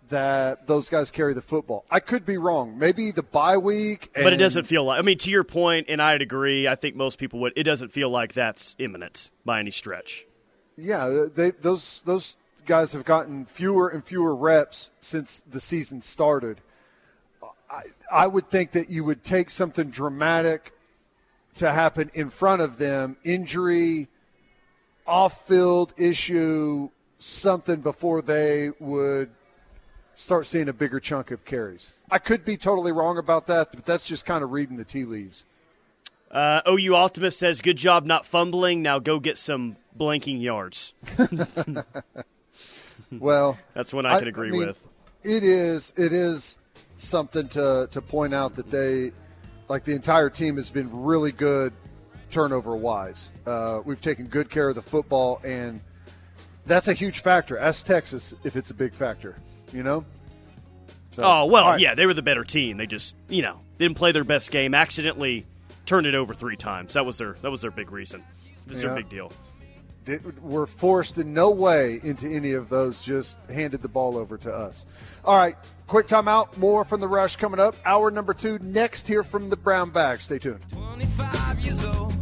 [0.09, 1.86] that those guys carry the football.
[1.89, 2.77] I could be wrong.
[2.77, 4.99] Maybe the bye week, but it doesn't feel like.
[4.99, 6.67] I mean, to your point, and I'd agree.
[6.67, 7.53] I think most people would.
[7.55, 10.25] It doesn't feel like that's imminent by any stretch.
[10.75, 16.61] Yeah, they those those guys have gotten fewer and fewer reps since the season started.
[17.69, 20.73] I I would think that you would take something dramatic
[21.55, 24.07] to happen in front of them, injury,
[25.06, 29.30] off-field issue, something before they would
[30.16, 31.93] start seeing a bigger chunk of carries.
[32.12, 35.06] I could be totally wrong about that, but that's just kind of reading the tea
[35.06, 35.43] leaves.
[36.30, 38.82] Uh, OU Optimist says, "Good job not fumbling.
[38.82, 40.93] Now go get some blanking yards."
[43.20, 44.88] Well, that's one I can agree mean, with.
[45.24, 45.93] It is.
[45.97, 46.58] It is
[46.95, 49.12] something to to point out that they,
[49.68, 51.74] like the entire team, has been really good
[52.34, 53.31] turnover wise.
[53.45, 55.79] Uh, we've taken good care of the football, and
[56.65, 57.57] that's a huge factor.
[57.57, 59.38] Ask Texas if it's a big factor.
[59.71, 60.05] You know.
[61.11, 61.79] So, oh well, all right.
[61.79, 62.77] yeah, they were the better team.
[62.77, 64.73] They just, you know, didn't play their best game.
[64.73, 65.45] Accidentally
[65.86, 66.95] turned it over three times.
[66.95, 68.23] That was their that was their big reason.
[68.65, 68.89] This is Yeah.
[68.89, 69.31] their big deal.
[70.05, 74.38] Did, were forced in no way into any of those, just handed the ball over
[74.39, 74.86] to us.
[75.23, 75.55] All right,
[75.88, 76.57] quick timeout.
[76.57, 77.75] More from the rush coming up.
[77.86, 80.19] Hour number two next here from the Brown Bag.
[80.19, 80.59] Stay tuned.
[80.71, 81.93] 25 years old.
[81.93, 82.12] My mother